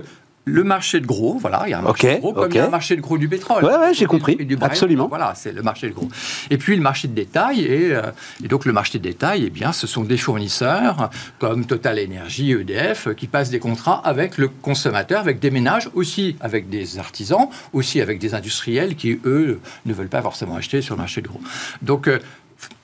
[0.49, 2.55] le marché de gros, voilà, il y a un marché Ok, de gros, comme ok.
[2.55, 3.65] il y a un marché de gros du pétrole.
[3.65, 4.37] Ouais, ouais, j'ai compris.
[4.37, 4.67] du Brent.
[4.67, 5.09] Absolument.
[5.09, 6.09] Voilà, c'est le marché de gros.
[6.51, 8.03] Et puis le marché de détail, et, euh,
[8.43, 12.53] et donc le marché de détail, eh bien, ce sont des fournisseurs comme Total Energy,
[12.53, 17.49] EDF, qui passent des contrats avec le consommateur, avec des ménages, aussi avec des artisans,
[17.73, 21.29] aussi avec des industriels qui, eux, ne veulent pas forcément acheter sur le marché de
[21.29, 21.41] gros.
[21.83, 22.19] Donc, euh,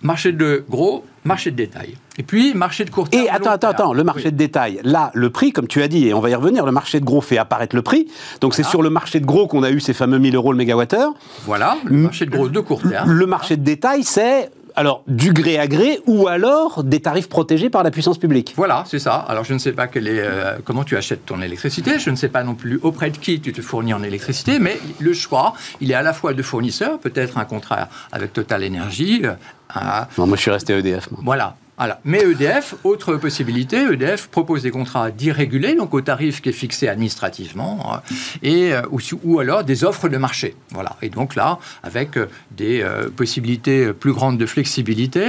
[0.03, 1.95] marché de gros, marché de détail.
[2.19, 3.25] Et puis, marché de court terme.
[3.25, 4.33] Et attends, attends, attends, le marché Oui.
[4.33, 6.73] de détail, là, le prix, comme tu as dit, et on va y revenir, le
[6.73, 8.07] marché de gros fait apparaître le prix.
[8.41, 10.59] Donc c'est sur le marché de gros qu'on a eu ces fameux 1000 euros le
[10.59, 11.13] mégawattheure.
[11.45, 13.11] Voilà, le marché de gros de court terme.
[13.11, 17.71] Le marché de détail, c'est alors du gré à gré ou alors des tarifs protégés
[17.71, 18.55] par la puissance publique?
[18.57, 19.15] Voilà, c'est ça.
[19.29, 21.99] Alors, je ne sais pas quel est, euh, comment tu achètes ton électricité.
[21.99, 24.59] Je ne sais pas non plus auprès de qui tu te fournis en électricité.
[24.59, 28.65] Mais le choix, il est à la fois de fournisseur, peut-être un contrat avec Total
[28.65, 29.23] Energy.
[29.25, 29.81] euh,
[30.19, 31.11] Non, moi je suis resté EDF.
[31.11, 31.21] moi.
[31.25, 31.57] voilà.
[31.77, 32.01] Voilà.
[32.05, 36.87] Mais EDF, autre possibilité, EDF propose des contrats d'irrégulés, donc au tarif qui est fixé
[36.89, 40.55] administrativement, euh, et, euh, ou, ou, alors des offres de marché.
[40.71, 40.97] Voilà.
[41.03, 42.85] Et donc là, avec euh, des
[43.17, 45.25] possibilités plus grandes de flexibilité,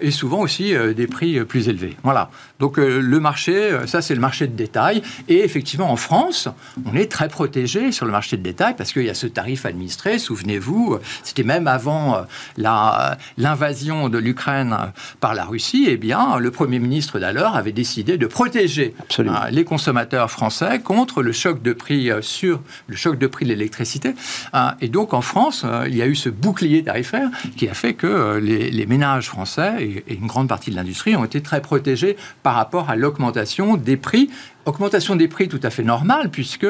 [0.00, 1.96] et souvent aussi des prix plus élevés.
[2.02, 2.30] Voilà.
[2.58, 5.02] Donc le marché, ça c'est le marché de détail.
[5.28, 6.48] Et effectivement, en France,
[6.86, 9.66] on est très protégé sur le marché de détail parce qu'il y a ce tarif
[9.66, 10.18] administré.
[10.18, 12.24] Souvenez-vous, c'était même avant
[12.56, 14.76] l'invasion de l'Ukraine
[15.20, 15.57] par la Russie
[15.88, 21.22] eh bien, le Premier ministre d'alors avait décidé de protéger euh, les consommateurs français contre
[21.22, 24.14] le choc de prix euh, sur le choc de prix de l'électricité.
[24.54, 27.94] Euh, et donc, en France, il y a eu ce bouclier tarifaire qui a fait
[27.94, 32.54] que les, ménages français et, une grande partie de l'industrie ont été très protégés par
[32.54, 34.30] rapport à l'augmentation des prix
[34.64, 36.66] augmentation des prix tout à fait normale puisque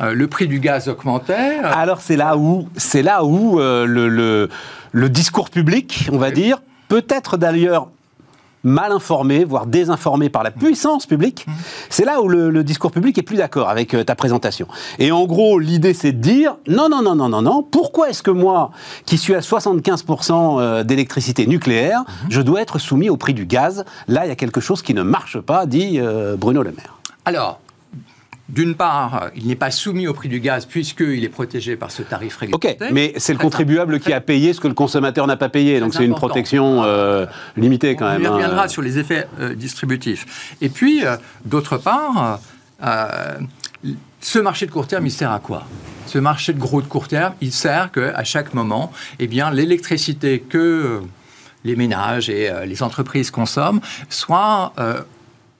[0.00, 1.58] le prix du gaz augmentait.
[1.62, 4.48] Alors c'est là où c'est là où le, le,
[4.90, 7.90] le, discours public, on va dire, peut-être d'ailleurs
[8.68, 11.52] mal informé, voire désinformé par la puissance publique, mmh.
[11.90, 14.68] c'est là où le, discours public est plus d'accord avec euh, ta présentation.
[14.98, 18.22] Et en gros, l'idée, c'est de dire non, non, non, non, non, non, pourquoi est-ce
[18.22, 18.70] que moi,
[19.06, 22.26] qui suis à 75% euh, d'électricité nucléaire, mmh.
[22.30, 23.84] je dois être soumis au prix du gaz?
[24.06, 26.98] Là, il y a quelque chose qui ne marche pas, dit euh, Bruno Le Maire.
[27.24, 27.60] Alors,
[28.48, 32.02] d'une part, il n'est pas soumis au prix du gaz puisqu'il est protégé par ce
[32.02, 32.78] tarif réglementé.
[32.80, 35.80] Ok, mais c'est le contribuable qui a payé ce que le consommateur n'a pas payé,
[35.80, 37.26] donc c'est une protection euh,
[37.56, 38.22] limitée quand même.
[38.22, 38.30] On hein.
[38.30, 40.56] reviendra sur les effets euh, distributifs.
[40.62, 42.40] Et puis, euh, d'autre part,
[44.20, 45.64] ce marché de court terme, il sert à quoi?
[46.06, 50.40] Ce marché de gros de court terme, il sert qu'à chaque moment, eh bien, l'électricité
[50.40, 51.02] que
[51.64, 54.72] les ménages et les entreprises consomment soit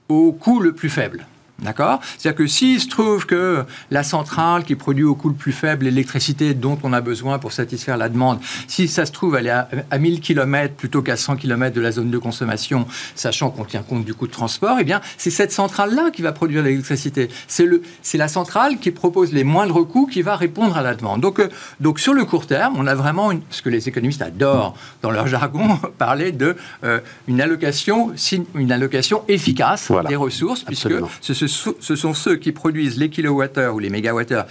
[0.07, 1.27] au coût le plus faible.
[1.61, 1.99] D'accord?
[2.17, 5.85] C'est-à-dire que s'il se trouve que la centrale qui produit au coût le plus faible
[5.85, 9.49] l'électricité dont on a besoin pour satisfaire la demande, si ça se trouve, elle est
[9.51, 13.83] à, 1000 km plutôt qu'à 100 km de la zone de consommation, sachant qu'on tient
[13.83, 17.29] compte du coût de transport, eh bien, c'est cette centrale-là qui va produire l'électricité.
[17.47, 20.95] C'est, le, c'est la centrale qui propose les moindres coûts qui va répondre à la
[20.95, 21.21] demande.
[21.21, 21.49] Donc, euh,
[21.79, 25.11] donc sur le court terme, on a vraiment une, ce que les économistes adorent dans
[25.11, 28.13] leur jargon, parler de euh, une, allocation,
[28.55, 33.75] une allocation efficace des ressources, puisque ce, ce ce sont ceux qui produisent les kilowattheures
[33.75, 34.45] ou les mégawattheures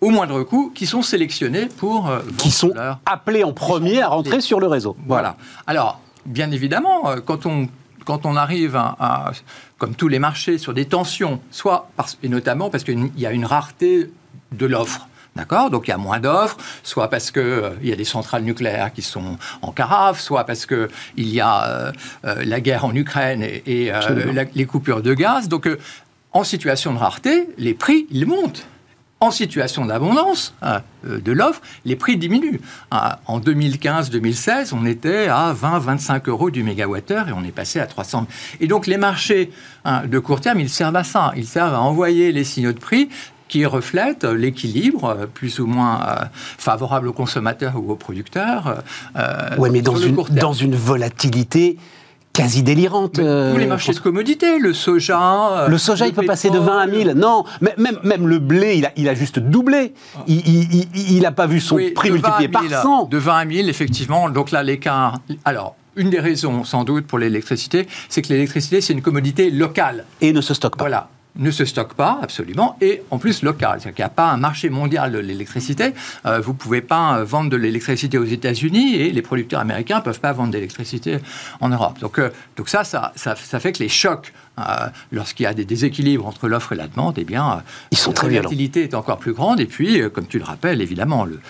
[0.00, 2.72] au moindre coût qui sont sélectionnés pour euh, qui sont
[3.06, 4.96] appelés en premier à rentrer sur le réseau.
[5.06, 5.36] Voilà.
[5.66, 7.68] Alors, bien évidemment, euh, quand on
[8.06, 9.30] quand on arrive à,
[9.78, 13.30] comme tous les marchés, sur des tensions, soit parce, et notamment parce qu'il y a
[13.30, 14.10] une rareté
[14.52, 15.06] de l'offre.
[15.36, 15.70] D'accord?
[15.70, 18.92] Donc il y a moins d'offres, soit parce qu'il euh, y a des centrales nucléaires
[18.92, 21.92] qui sont en carafe, soit parce qu'il y a
[22.24, 23.92] la guerre en Ukraine et,
[24.54, 25.48] les coupures de gaz.
[25.48, 25.68] Donc
[26.32, 28.66] en situation de rareté, les prix, ils montent.
[29.22, 32.60] En situation d'abondance hein, euh, de l'offre, les prix diminuent.
[32.90, 37.86] Hein, en 2015-2016, on était à 20-25 euros du mégawattheure et on est passé à
[37.86, 38.26] 300.
[38.60, 39.50] Et donc les marchés
[39.84, 41.32] hein, de court terme, ils servent à ça.
[41.36, 43.10] Ils servent à envoyer les signaux de prix
[43.48, 48.82] qui reflètent l'équilibre euh, plus ou moins euh, favorable aux consommateurs ou aux producteurs.
[49.58, 51.76] oui, mais dans une, dans une volatilité
[52.42, 53.14] quasi délirante.
[53.14, 55.20] tous les euh, marchés de commodités, le soja.
[55.52, 57.12] Euh, le soja, il peut passer de 20 à 1000.
[57.16, 59.94] Non, même, même le blé, il a, il a juste doublé.
[60.26, 63.04] Il n'a pas vu son prix multiplié par 100.
[63.04, 64.30] De 20 à 1000, effectivement.
[64.30, 65.18] Donc là, l'écart.
[65.44, 70.04] Alors, une des raisons, sans doute, pour l'électricité, c'est que l'électricité, c'est une commodité locale.
[70.20, 70.84] Et ne se stocke pas.
[70.84, 73.80] Voilà ne se stocke pas, absolument, et en plus local.
[73.80, 75.94] C'est-à-dire qu'il n'y a pas un marché mondial de l'électricité.
[76.26, 79.98] Euh, vous ne pouvez pas euh, vendre de l'électricité aux États-Unis et les producteurs américains
[79.98, 81.18] ne peuvent pas vendre d'électricité
[81.60, 81.98] en Europe.
[82.00, 84.32] Donc, euh, donc ça, ça, ça, fait que les chocs
[85.10, 88.28] lorsqu'il y a des déséquilibres entre l'offre et la demande, eh bien, Ils sont la
[88.28, 89.60] volatilité est encore plus grande.
[89.60, 91.40] Et puis, euh, comme tu le rappelles, évidemment, le,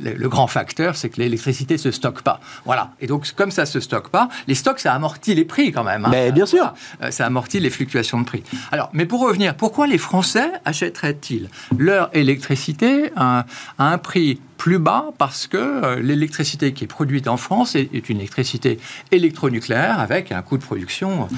[0.00, 2.40] le, grand facteur, c'est que l'électricité ne se stocke pas.
[2.64, 2.92] Voilà.
[3.00, 5.84] Et donc, comme ça ne se stocke pas, les stocks, ça amortit les prix quand
[5.84, 6.04] même.
[6.04, 6.10] Hein.
[6.10, 6.74] Mais bien sûr.
[7.02, 8.42] Euh, ça amortit les fluctuations de prix.
[8.72, 13.46] Alors, mais pour revenir, pourquoi les Français achèteraient-ils leur électricité à,
[13.78, 18.18] un prix plus bas parce que l'électricité qui est produite en France est, est, une
[18.18, 18.80] électricité
[19.12, 21.36] électronucléaire avec un coût de production euh,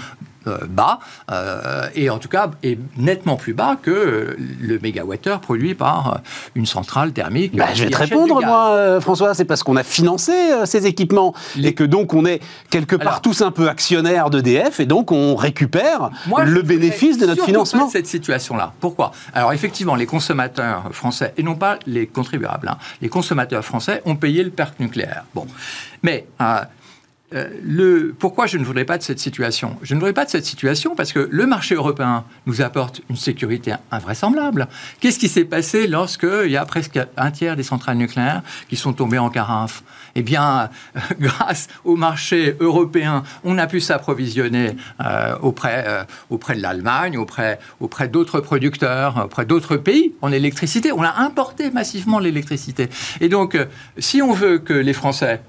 [0.68, 0.98] bas,
[1.30, 6.18] euh, et en tout cas est nettement plus bas que le mégawattheure produit par euh,
[6.54, 7.56] une centrale thermique.
[7.56, 10.32] Bah, je vais te répondre, moi, François, c'est parce qu'on a financé
[10.64, 12.40] ces équipements et que donc on est
[12.70, 16.10] quelque part tous un peu actionnaires d'EDF et donc on récupère
[16.44, 17.86] le bénéfice de notre financement.
[17.86, 18.72] Pas cette situation-là.
[18.80, 19.12] Pourquoi?
[19.34, 24.16] Alors effectivement, les consommateurs français, et non pas les contribuables, hein, les consommateurs français ont
[24.16, 25.24] payé le parc nucléaire.
[25.34, 25.46] Bon.
[26.02, 26.60] Mais euh,
[27.32, 29.76] le, pourquoi je ne voudrais pas de cette situation?
[29.82, 33.16] Je ne voudrais pas de cette situation parce que le marché européen nous apporte une
[33.16, 34.68] sécurité invraisemblable.
[34.98, 38.92] Qu'est-ce qui s'est passé lorsqu'il y a presque un tiers des centrales nucléaires qui sont
[38.92, 39.82] tombées en carafe?
[40.16, 40.70] Eh bien,
[41.20, 47.60] grâce au marché européen, on a pu s'approvisionner euh, auprès, euh, auprès de l'Allemagne, auprès,
[47.78, 50.90] auprès d'autres producteurs, auprès d'autres pays en électricité.
[50.92, 52.88] On a importé massivement l'électricité.
[53.20, 53.56] Et donc,
[53.98, 55.42] si on veut que les Français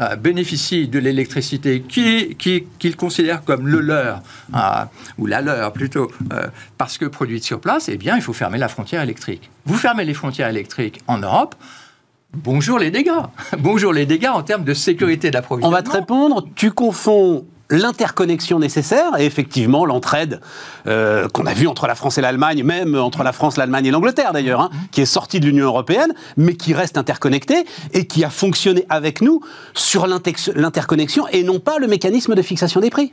[0.00, 4.22] euh, bénéficient de l'électricité qu'ils qui, considèrent comme le leur,
[4.54, 4.84] euh,
[5.18, 6.46] ou la leur plutôt, euh,
[6.76, 9.50] parce que produite sur place, eh bien, il faut fermer la frontière électrique.
[9.66, 11.56] Vous fermez les frontières électriques en Europe,
[12.32, 13.10] bonjour les dégâts.
[13.58, 15.76] bonjour les dégâts en termes de sécurité d'approvisionnement.
[15.76, 20.40] On va te répondre, tu confonds l'interconnexion nécessaire et effectivement l'entraide
[20.86, 23.90] euh, qu'on a vue entre la France et l'Allemagne, même entre la France, l'Allemagne et
[23.90, 28.24] l'Angleterre d'ailleurs, hein, qui est sortie de l'Union européenne, mais qui reste interconnectée et qui
[28.24, 29.40] a fonctionné avec nous
[29.74, 33.12] sur l'interconnexion et non pas le mécanisme de fixation des prix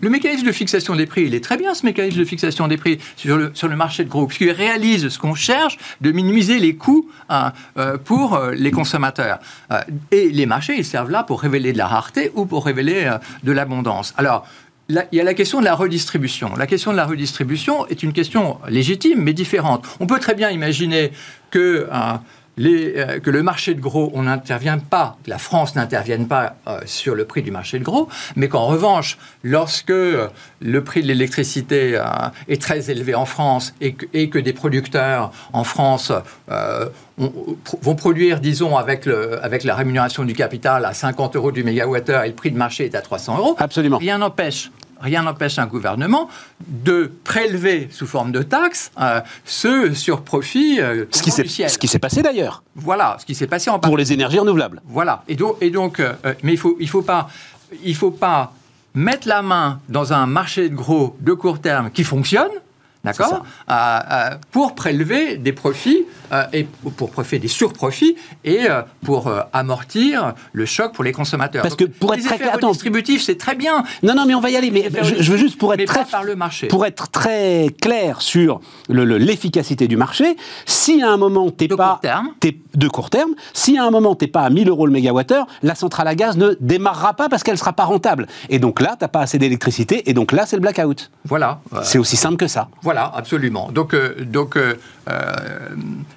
[0.00, 2.76] le mécanisme de fixation des prix, il est très bien ce mécanisme de fixation des
[2.76, 6.58] prix sur le, sur le marché de gros, puisqu'il réalise ce qu'on cherche de minimiser
[6.58, 9.38] les coûts hein, euh, pour euh, les consommateurs.
[9.70, 13.10] Euh, et les marchés, ils servent là pour révéler de la rareté ou pour révéler
[13.42, 14.14] de l'abondance.
[14.16, 14.46] Alors,
[14.88, 16.54] il y a la question de la redistribution.
[16.56, 19.86] La question de la redistribution est une question légitime, mais différente.
[20.00, 21.12] On peut très bien imaginer
[21.50, 21.88] que
[22.60, 27.14] euh, que le marché de gros, on n'intervient pas, la France n'intervienne pas euh, sur
[27.14, 30.28] le prix du marché de gros, mais qu'en revanche, lorsque euh,
[30.60, 32.00] le prix de l'électricité
[32.48, 36.12] est très élevé en France et que, des producteurs en France
[37.18, 42.24] vont produire, disons, avec, le, avec la rémunération du capital à 50 euros du mégawattheure
[42.24, 43.98] et le prix de marché est à 300 euros, Absolument.
[43.98, 44.70] rien n'empêche
[45.02, 46.28] rien n'empêche un gouvernement
[46.66, 51.98] de prélever sous forme de taxes euh, ce surprofit euh, ce, qui ce qui s'est
[51.98, 52.62] passé d'ailleurs.
[52.76, 54.80] Voilà, ce qui s'est passé en pour les énergies renouvelables.
[54.86, 57.28] Voilà, et donc, et donc euh, mais il faut, il faut pas,
[57.84, 58.54] il faut pas
[58.94, 62.50] mettre la main dans un marché de gros de court terme qui fonctionne
[63.04, 66.64] d'accord euh, euh, Pour prélever des profits euh, et
[66.96, 68.66] pour prélever des surprofits et
[69.04, 71.62] pour amortir le choc pour les consommateurs.
[71.62, 73.84] Parce que pour être très clair, distributif, c'est très bien.
[74.02, 74.70] Non, non, mais on va y aller.
[74.70, 76.68] Mais je, veux juste pour être très par le marché.
[76.68, 80.36] pour être très clair sur l'efficacité du marché.
[80.66, 82.00] Si à un moment t'es pas
[82.42, 85.46] es, de court terme, si à un moment t'es pas à 1000 euros le mégawattheure,
[85.62, 88.26] la centrale à gaz ne démarrera pas parce qu'elle sera pas rentable.
[88.48, 91.10] Et donc là, t'as pas assez d'électricité et donc là, c'est le blackout.
[91.24, 91.60] Voilà.
[91.82, 92.68] C'est aussi simple que ça.
[92.82, 93.70] Voilà, absolument.
[93.72, 94.74] Donc, euh, donc euh,
[95.08, 95.32] euh,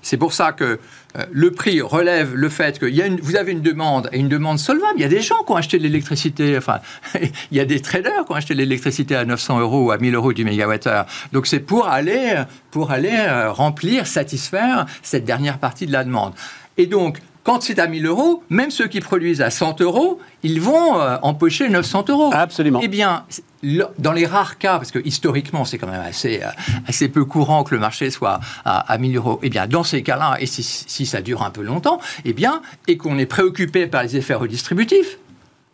[0.01, 0.79] c'est pour ça que
[1.31, 4.27] le prix relève le fait que y a une, vous avez une demande et une
[4.27, 4.95] demande solvable.
[4.97, 6.81] Il y a des gens qui ont acheté l'électricité, enfin,
[7.21, 10.13] il y a des traders qui ont acheté l'électricité à 900 euros ou à 1000
[10.13, 11.05] euros du mégawattheure.
[11.31, 13.15] Donc c'est pour aller, pour aller
[13.47, 16.33] remplir, satisfaire cette dernière partie de la demande.
[16.77, 20.59] Et donc, quand c'est à 1000 euros, même ceux qui produisent à 100 euros, ils
[20.59, 22.31] vont empocher 900 euros.
[22.33, 22.81] Absolument.
[22.83, 23.23] Eh bien,
[23.97, 26.47] dans les rares cas, parce que historiquement c'est quand même assez, euh,
[26.87, 30.03] assez peu courant que le marché soit à, à 1000 euros, eh bien dans ces
[30.03, 33.87] cas-là, et si, si, ça dure un peu longtemps, eh bien, et qu'on est préoccupé
[33.87, 35.17] par les effets redistributifs,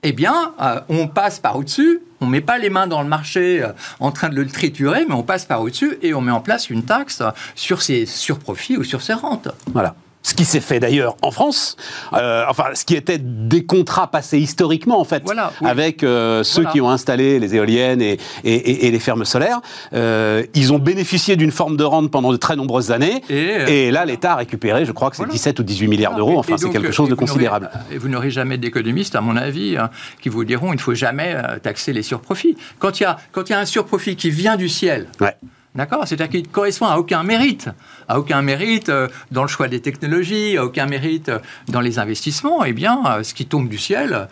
[0.04, 3.08] eh bien, euh, on passe par au-dessus, on ne met pas les mains dans le
[3.08, 3.70] marché euh,
[4.00, 6.70] en train de le triturer, mais on passe par au-dessus et on met en place
[6.70, 7.22] une taxe
[7.56, 9.50] sur ses surprofits ou sur ses rentes.
[9.74, 11.78] Voilà ce qui s'est fait d'ailleurs en France,
[12.14, 15.24] euh, enfin ce qui était des contrats passés historiquement en fait,
[15.64, 19.62] avec euh, ceux qui ont installé les éoliennes et, et, les fermes solaires.
[19.94, 24.06] Euh, ils ont bénéficié d'une forme de rente pendant de très nombreuses années, et, là
[24.06, 26.92] l'État a récupéré, je crois que c'est 17 ou 18 milliards d'euros, enfin c'est quelque
[26.92, 27.70] chose de considérable.
[27.92, 29.90] Et vous n'aurez jamais d'économistes, à mon avis, hein,
[30.22, 32.56] qui vous diront il ne faut jamais taxer les surprofits.
[32.80, 35.36] Quand il y a, quand il y a un surprofit qui vient du ciel, ouais.
[35.74, 37.70] D'accord C'est-à-dire qu'il ne correspond à aucun mérite.
[38.10, 41.98] À aucun mérite euh, dans le choix des technologies, à aucun mérite euh, dans les
[41.98, 42.66] investissements.
[42.66, 44.28] Eh bien, euh, ce qui tombe du ciel,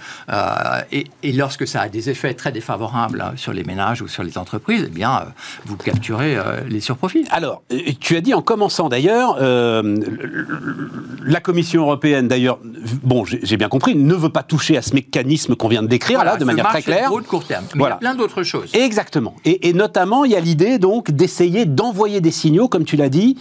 [0.91, 4.37] et, lorsque ça a des effets très défavorables hein, sur les ménages ou sur les
[4.37, 5.27] entreprises, eh bien,
[5.65, 6.37] vous capturez
[6.67, 7.25] les surprofits.
[7.31, 7.63] Alors,
[7.99, 12.59] tu as dit en commençant d'ailleurs, la Commission européenne, d'ailleurs,
[13.03, 16.23] bon, j'ai bien compris, ne veut pas toucher à ce mécanisme qu'on vient de décrire
[16.23, 17.11] là, de manière très claire.
[17.11, 17.65] De court terme.
[17.75, 18.71] Mais il y a plein d'autres choses.
[18.73, 19.35] Exactement.
[19.45, 23.09] Et, et notamment, il y a l'idée donc essayer d'envoyer des signaux, comme tu l'as
[23.09, 23.37] dit,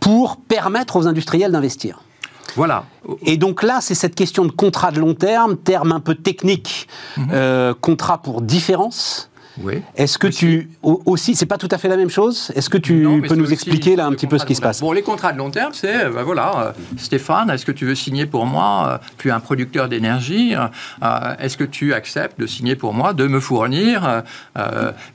[0.00, 2.00] pour permettre aux industriels d'investir.
[2.56, 2.84] Voilà.
[3.22, 6.88] Et donc là, c'est cette question de contrat de long terme, terme un peu technique,
[7.18, 7.28] mhm.
[7.32, 9.30] euh, contrat pour différence.
[9.62, 9.82] Oui.
[9.96, 12.52] Est-ce que tu aussi, c'est pas tout à fait la même chose?
[12.54, 14.80] Est-ce que tu peux nous expliquer là un petit peu ce qui se passe?
[14.80, 17.86] Bon, les contrats de long terme, c'est euh, ben voilà, euh, Stéphane, est-ce que tu
[17.86, 20.54] veux signer pour moi Tu es un producteur d'énergie.
[21.40, 24.22] est-ce que tu acceptes de signer pour moi de me fournir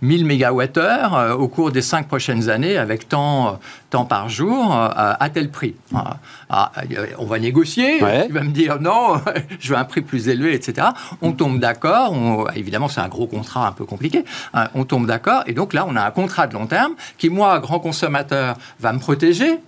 [0.01, 5.49] 1000 mégawattheures au cours des cinq prochaines années avec tant temps par jour à tel
[5.49, 5.75] prix?
[6.49, 6.71] Ah,
[7.19, 7.97] On va négocier.
[8.27, 9.21] Tu vas me dire non,
[9.59, 10.87] je veux un prix plus élevé, etc.
[11.21, 12.49] On tombe d'accord.
[12.55, 14.23] Évidemment, c'est un gros contrat un peu compliqué.
[14.53, 15.43] Hein, on tombe d'accord.
[15.47, 18.93] Et donc là, on a un contrat de long terme qui, moi, grand consommateur, va
[18.93, 19.59] me protéger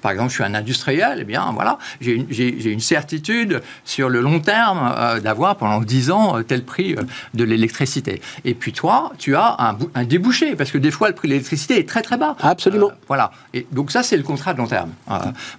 [0.00, 4.38] par exemple, je suis un industriel, eh bien, voilà, j'ai une, certitude sur le long
[4.38, 7.02] terme euh, d'avoir pendant 10 ans euh, tel prix euh,
[7.34, 8.22] de l'électricité.
[8.44, 11.32] Et puis toi, tu as un, un, débouché, parce que des fois, le prix de
[11.32, 12.36] l'électricité est très très bas.
[12.40, 12.92] Absolument.
[13.08, 13.32] voilà.
[13.54, 14.90] Et donc ça, c'est le contrat de long terme.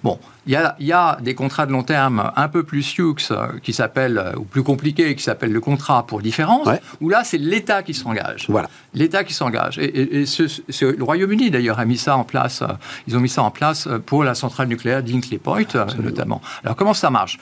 [0.02, 0.18] bon,
[0.48, 3.14] il y, a, des contrats de long terme un peu plus sioux
[3.62, 6.66] qui s'appellent, ou plus compliqués, qui s'appellent le contrat pour différence,
[7.02, 8.46] où là, c'est l'État qui s'engage.
[8.48, 8.70] Voilà.
[8.94, 9.78] L'État qui s'engage.
[9.78, 10.24] Et,
[10.80, 12.62] le Royaume-Uni, d'ailleurs, a mis ça en place.
[13.06, 16.40] Ils ont mis ça en place pour la centrale nucléaire d'Inkley Point, euh, notamment.
[16.64, 17.38] Alors, comment ça marche?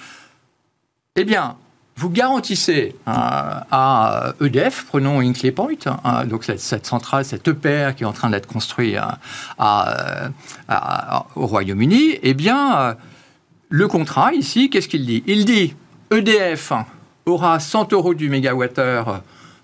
[1.14, 1.56] Eh bien,
[1.98, 8.02] vous garantissez euh, à EDF, prenons Inclay Point, hein, donc cette, centrale, cette EPR qui
[8.02, 8.98] est en train d'être construite
[9.60, 10.28] euh,
[11.36, 12.96] au Royaume-Uni, eh bien,
[13.70, 15.24] le contrat ici, qu'est-ce qu'il dit?
[15.26, 15.74] Il dit
[16.10, 16.72] EDF
[17.24, 19.22] aura 100 euros du mégawattheure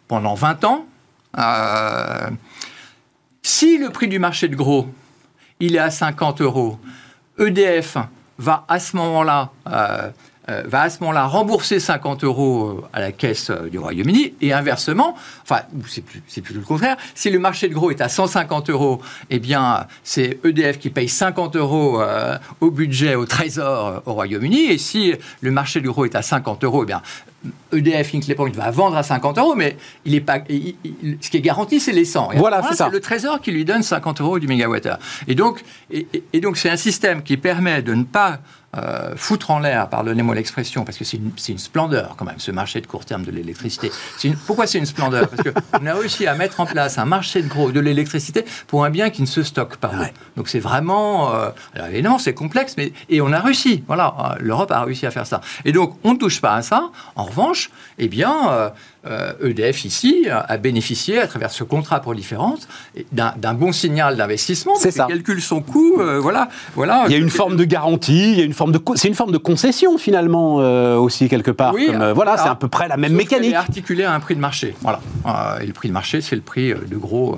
[0.09, 0.87] pendant 20 ans.
[3.43, 4.89] si le prix du marché de gros,
[5.61, 6.79] il est à 50 euros,
[7.39, 7.99] EDF
[8.39, 9.51] va à ce moment-là
[10.49, 14.35] euh, euh, va à ce moment-là rembourser 50 euros euh, à la caisse du Royaume-Uni
[14.41, 18.71] et inversement, enfin c'est plutôt le contraire, si le marché de gros est à 150
[18.71, 22.03] euros, eh bien c'est EDF qui paye 50 euros
[22.61, 26.65] au budget, au trésor au Royaume-Uni et si le marché de gros est à 50
[26.65, 27.03] euros, eh bien
[27.73, 31.41] EDF Hinkley Point va vendre à 50 euros, mais il est pas, ce qui est
[31.41, 32.31] garanti, c'est les 100.
[32.37, 32.89] voilà, c'est ça.
[32.89, 34.99] le Trésor qui lui donne 50 euros du mégawattheure.
[35.27, 38.39] Et donc, et donc, c'est un système qui permet de ne pas
[38.75, 42.81] euh, foutre en l'air, pardonnez-moi l'expression, parce que c'est une, splendeur quand même, ce marché
[42.81, 43.93] de court terme de l'électricité.
[44.47, 45.29] Pourquoi c'est une splendeur?
[45.29, 48.85] Parce qu'on a réussi à mettre en place un marché de gros de l'électricité pour
[48.87, 49.93] un bien qui ne se stocke pas.
[50.37, 51.35] Donc c'est vraiment...
[51.35, 52.93] Euh, alors évidemment, c'est complexe, mais...
[53.11, 53.85] Et on a réussi.
[53.87, 55.43] Voilà, euh, l'Europe a réussi à faire ça.
[55.67, 56.91] Et donc, on ne touche pas à ça.
[57.15, 58.33] En revanche, eh bien...
[58.55, 58.73] EDF
[59.05, 62.69] euh, e ici a bénéficié à travers ce contrat pour différence
[63.13, 64.75] d'un bon signal d'investissement.
[64.77, 65.07] C'est ça.
[65.09, 67.05] Il calcule son coût, euh, voilà, voilà.
[67.07, 69.15] Il y a une forme de garantie, il y a une forme de, c'est une
[69.15, 71.75] forme de concession finalement euh, aussi quelque part.
[71.75, 73.53] Oui, voilà, c'est à peu près la même mécanique.
[73.53, 75.01] est articulé à un prix de marché, voilà.
[75.61, 77.37] et le prix de marché, c'est le prix de gros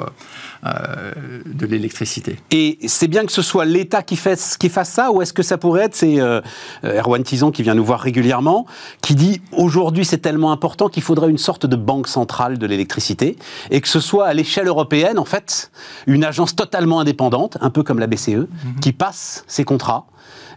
[0.64, 2.38] de l'électricité.
[2.50, 5.42] Et c'est bien que ce soit l'État qui, fasse, qui fasse ça, ou est-ce que
[5.42, 6.40] ça pourrait être, c'est euh,
[6.82, 8.66] Erwan Tison qui vient nous voir régulièrement,
[9.02, 13.36] qui dit aujourd'hui c'est tellement important qu'il faudrait une sorte de banque centrale de l'électricité,
[13.70, 15.70] et que ce soit à l'échelle européenne, en fait,
[16.06, 18.46] une agence totalement indépendante, un peu comme la BCE, mhm.
[18.80, 20.06] qui passe ces contrats.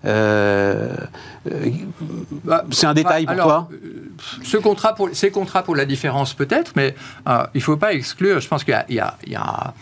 [0.05, 0.95] Euh,
[2.45, 3.67] bah, c'est un détail pour toi?
[4.43, 6.95] ce contrat pour, Ces contrats pour la différence peut-être, mais
[7.27, 9.73] il ne faut pas exclure, je pense qu'il y, y a il y a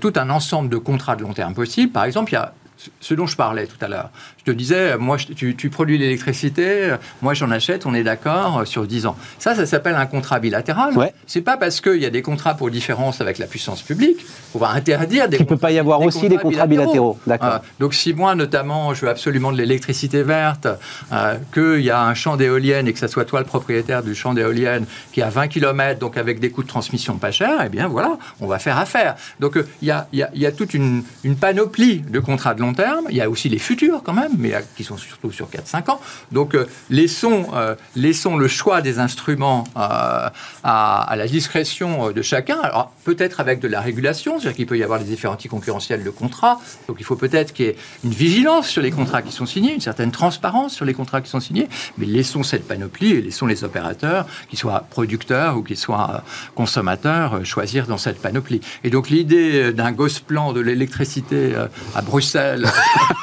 [0.00, 1.92] tout un ensemble de contrats de long terme possibles.
[1.92, 2.54] Par exemple, il y a
[3.00, 4.10] ce dont je parlais tout à l'heure.
[4.40, 8.86] Je te disais, moi, tu, produis l'électricité, moi j'en achète, on est d'accord euh, sur
[8.86, 9.16] 10 ans.
[9.38, 10.96] Ça, ça s'appelle un contrat bilatéral.
[10.96, 11.12] Ouais.
[11.26, 14.58] C'est pas parce qu'il y a des contrats pour différence avec la puissance publique qu'on
[14.58, 15.36] va interdire des.
[15.36, 17.18] Il ne peut pas y avoir aussi des contrats bilatéraux.
[17.26, 17.54] D'accord.
[17.54, 20.66] Euh, donc si moi, notamment, je veux absolument de l'électricité verte,
[21.12, 24.14] euh, qu'il y a un champ d'éoliennes et que ce soit toi le propriétaire du
[24.14, 27.68] champ d'éoliennes qui a 20 km, donc avec des coûts de transmission pas chers, eh
[27.68, 29.16] bien voilà, on va faire affaire.
[29.38, 32.60] Donc il y, a, y, a, y, a, toute une, une panoplie de contrats de
[32.60, 33.04] long terme.
[33.10, 36.00] Il y a aussi les futurs quand même, mais qui sont surtout sur 4-5 ans.
[36.32, 40.28] Donc euh, laissons, euh, laissons le choix des instruments euh,
[40.62, 42.58] à, la discrétion de chacun.
[42.60, 46.10] Alors peut-être avec de la régulation, c'est-à-dire qu'il peut y avoir des effets anticoncurrentiels de
[46.10, 46.60] contrats.
[46.88, 49.74] Donc il faut peut-être qu'il y ait une vigilance sur les contrats qui sont signés,
[49.74, 51.68] une certaine transparence sur les contrats qui sont signés.
[51.98, 56.22] Mais laissons cette panoplie et laissons les opérateurs, qu'ils soient producteurs ou qu'ils soient
[56.54, 58.60] consommateurs, choisir dans cette panoplie.
[58.84, 61.54] Et donc l'idée d'un gosse-plan de l'électricité
[61.94, 62.70] à Bruxelles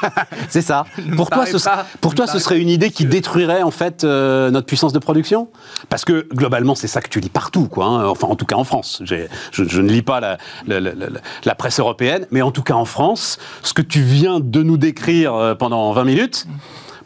[0.48, 0.84] c'est ça.
[1.16, 1.56] Pour toi, ce,
[2.00, 5.48] pour toi ce serait une idée qui détruirait en fait euh, notre puissance de production?
[5.88, 7.86] Parce que globalement, c'est ça que tu lis partout, quoi.
[7.86, 8.06] Hein.
[8.06, 9.02] Enfin, en tout cas en France.
[9.04, 13.38] Je, je, ne lis pas la, la, presse européenne, mais en tout cas en France,
[13.62, 16.46] ce que tu viens de nous décrire euh, pendant 20 minutes,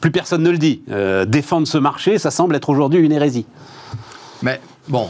[0.00, 0.82] plus personne ne le dit.
[0.90, 3.46] Euh, défendre ce marché, ça semble être aujourd'hui une hérésie.
[4.42, 5.08] Mais bon,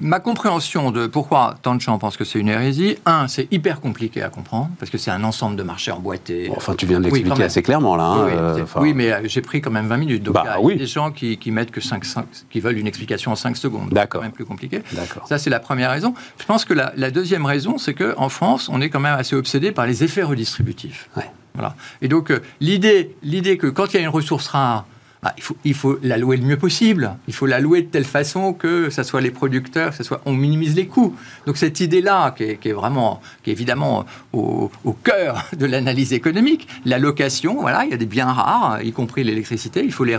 [0.00, 3.80] ma compréhension de pourquoi tant de gens pensent que c'est une hérésie, un, c'est hyper
[3.80, 6.50] compliqué à comprendre, parce que c'est un ensemble de marchés emboîtés.
[6.56, 8.04] enfin, tu viens de l'expliquer assez clairement, là.
[8.04, 10.22] Hein, oui, euh, oui, mais euh, j'ai pris quand même 20 minutes.
[10.22, 12.78] Donc, bah, il y a des gens qui, qui mettent que 5, 5, qui veulent
[12.78, 13.90] une explication en 5 secondes.
[13.90, 14.02] D'accord.
[14.02, 14.82] C'est quand même plus compliqué.
[15.26, 16.14] Ça, c'est la première raison.
[16.38, 19.36] Je pense que la, la deuxième raison, c'est qu'en France, on est quand même assez
[19.36, 21.08] obsédé par les effets redistributifs.
[21.16, 21.30] Ouais.
[21.54, 21.74] Voilà.
[22.00, 24.86] Et donc, euh, l'idée, l'idée que quand il y a une ressource rare,
[25.22, 27.14] bah, il, faut, il la louer le mieux possible.
[27.28, 30.32] Il faut la louer de telle façon que ce soit les producteurs, ça soit, on
[30.32, 31.14] minimise les coûts.
[31.46, 34.68] Donc cette idée-là, qui est, vraiment, qui est évidemment au,
[35.04, 39.22] cœur de l'analyse économique, la location, voilà, il y a des biens rares, y compris
[39.22, 40.18] l'électricité, il faut les,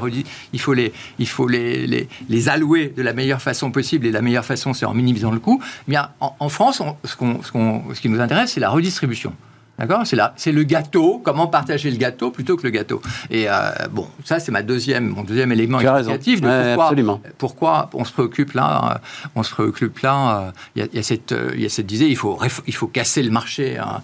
[0.54, 4.06] il faut les, il faut les, les, allouer de la meilleure façon possible.
[4.06, 5.62] Et la meilleure façon, c'est en minimisant le coût.
[5.86, 9.34] Bien, en, France, ce, qu'on, ce, qu'on, ce qui nous intéresse, c'est la redistribution.
[9.88, 10.06] D'accord?
[10.06, 11.22] C'est c'est le gâteau.
[11.24, 13.02] Comment partager le gâteau plutôt que le gâteau?
[13.30, 13.54] Et euh,
[13.92, 17.22] bon, ça c'est ma deuxième, mon deuxième élément explicatif de ouais, pourquoi, absolument.
[17.38, 18.96] pourquoi on se préoccupe là.
[18.96, 20.54] Euh, on se préoccupe là.
[20.76, 22.88] Il euh, y, y, a cette, il y a cette idée, il faut, il faut
[22.88, 24.02] casser le marché hein,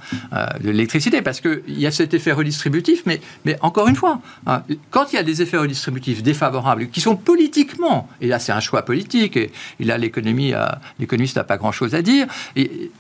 [0.60, 3.04] de l'électricité parce que il y a cet effet redistributif.
[3.06, 7.02] Mais, mais encore une fois, hein, quand il y a des effets redistributifs défavorables qui
[7.02, 10.54] sont politiquement, et là c'est un choix politique, et, et là l'économie,
[11.00, 12.28] l'économiste n'a pas grand chose à dire.
[12.56, 12.92] Et,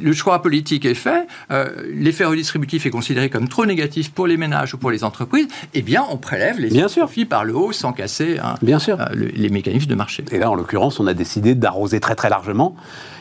[0.00, 1.26] le choix politique est fait.
[1.50, 5.48] Euh, l'effet redistributif est considéré comme trop négatif pour les ménages ou pour les entreprises,
[5.74, 9.00] eh bien, on prélève les bien profits par le haut sans casser hein, bien sûr.
[9.00, 10.24] Euh, le, les mécanismes de marché.
[10.30, 12.76] Et là, en l'occurrence, on a décidé d'arroser très très largement,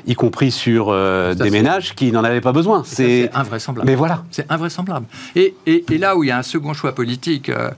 [0.06, 2.84] y compris sur euh, des ménages qui n'en avaient pas besoin.
[2.86, 3.90] C'est invraisemblable.
[3.90, 4.24] Mais voilà.
[4.32, 5.06] C'est invraisemblable.
[5.36, 7.50] Et, et, et, là où il y a un second choix politique.
[7.50, 7.72] Euh,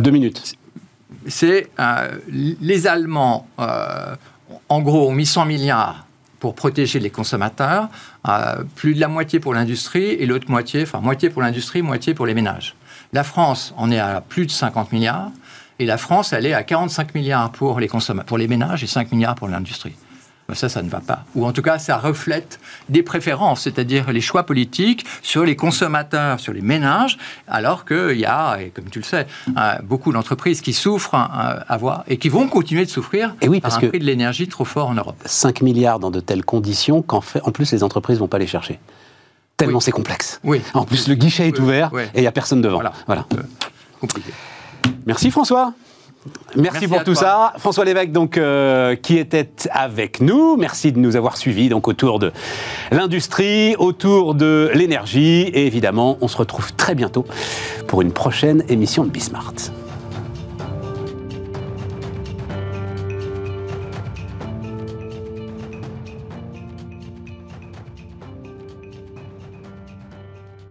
[0.00, 0.56] Deux minutes.
[1.26, 1.68] C'est
[2.28, 3.46] les Allemands,
[4.68, 6.06] en gros, ont mis 100 milliards
[6.44, 7.88] pour protéger les consommateurs,
[8.74, 12.26] plus de la moitié pour l'industrie et l'autre moitié, enfin moitié pour l'industrie, moitié pour
[12.26, 12.74] les ménages.
[13.12, 15.30] La France en est à plus de 50 milliards
[15.78, 17.88] et la France, elle est à 45 milliards pour les,
[18.26, 19.94] pour les ménages et 5 milliards pour l'industrie.
[20.52, 21.24] Ça, ça ne va pas.
[21.34, 26.38] Ou en tout cas, ça reflète des préférences, c'est-à-dire les choix politiques sur les consommateurs,
[26.38, 27.16] sur les ménages,
[27.48, 29.26] alors qu'il y a, et comme tu le sais,
[29.84, 33.70] beaucoup d'entreprises qui souffrent à voir et qui vont continuer de souffrir et oui, par
[33.70, 35.16] parce un que prix de l'énergie trop fort en Europe.
[35.24, 38.38] 5 milliards dans de telles conditions qu'en fait, en plus, les entreprises ne vont pas
[38.38, 38.78] les chercher.
[39.56, 39.82] Tellement Oui.
[39.82, 40.40] c'est complexe.
[40.44, 40.60] Oui.
[40.74, 42.76] En plus, le guichet est Oui, ouvert et il n'y a personne devant.
[42.76, 42.92] Voilà.
[43.06, 43.24] voilà.
[43.34, 43.42] Euh,
[44.00, 44.30] compliqué.
[45.06, 45.72] Merci François.
[46.56, 47.22] Merci, Merci pour tout toi.
[47.22, 47.52] ça.
[47.58, 50.56] François Lévesque, donc, euh, qui était avec nous.
[50.56, 52.32] Merci de nous avoir suivis donc, autour de
[52.90, 55.42] l'industrie, autour de l'énergie.
[55.42, 57.26] Et évidemment, on se retrouve très bientôt
[57.88, 59.52] pour une prochaine émission de Bismart.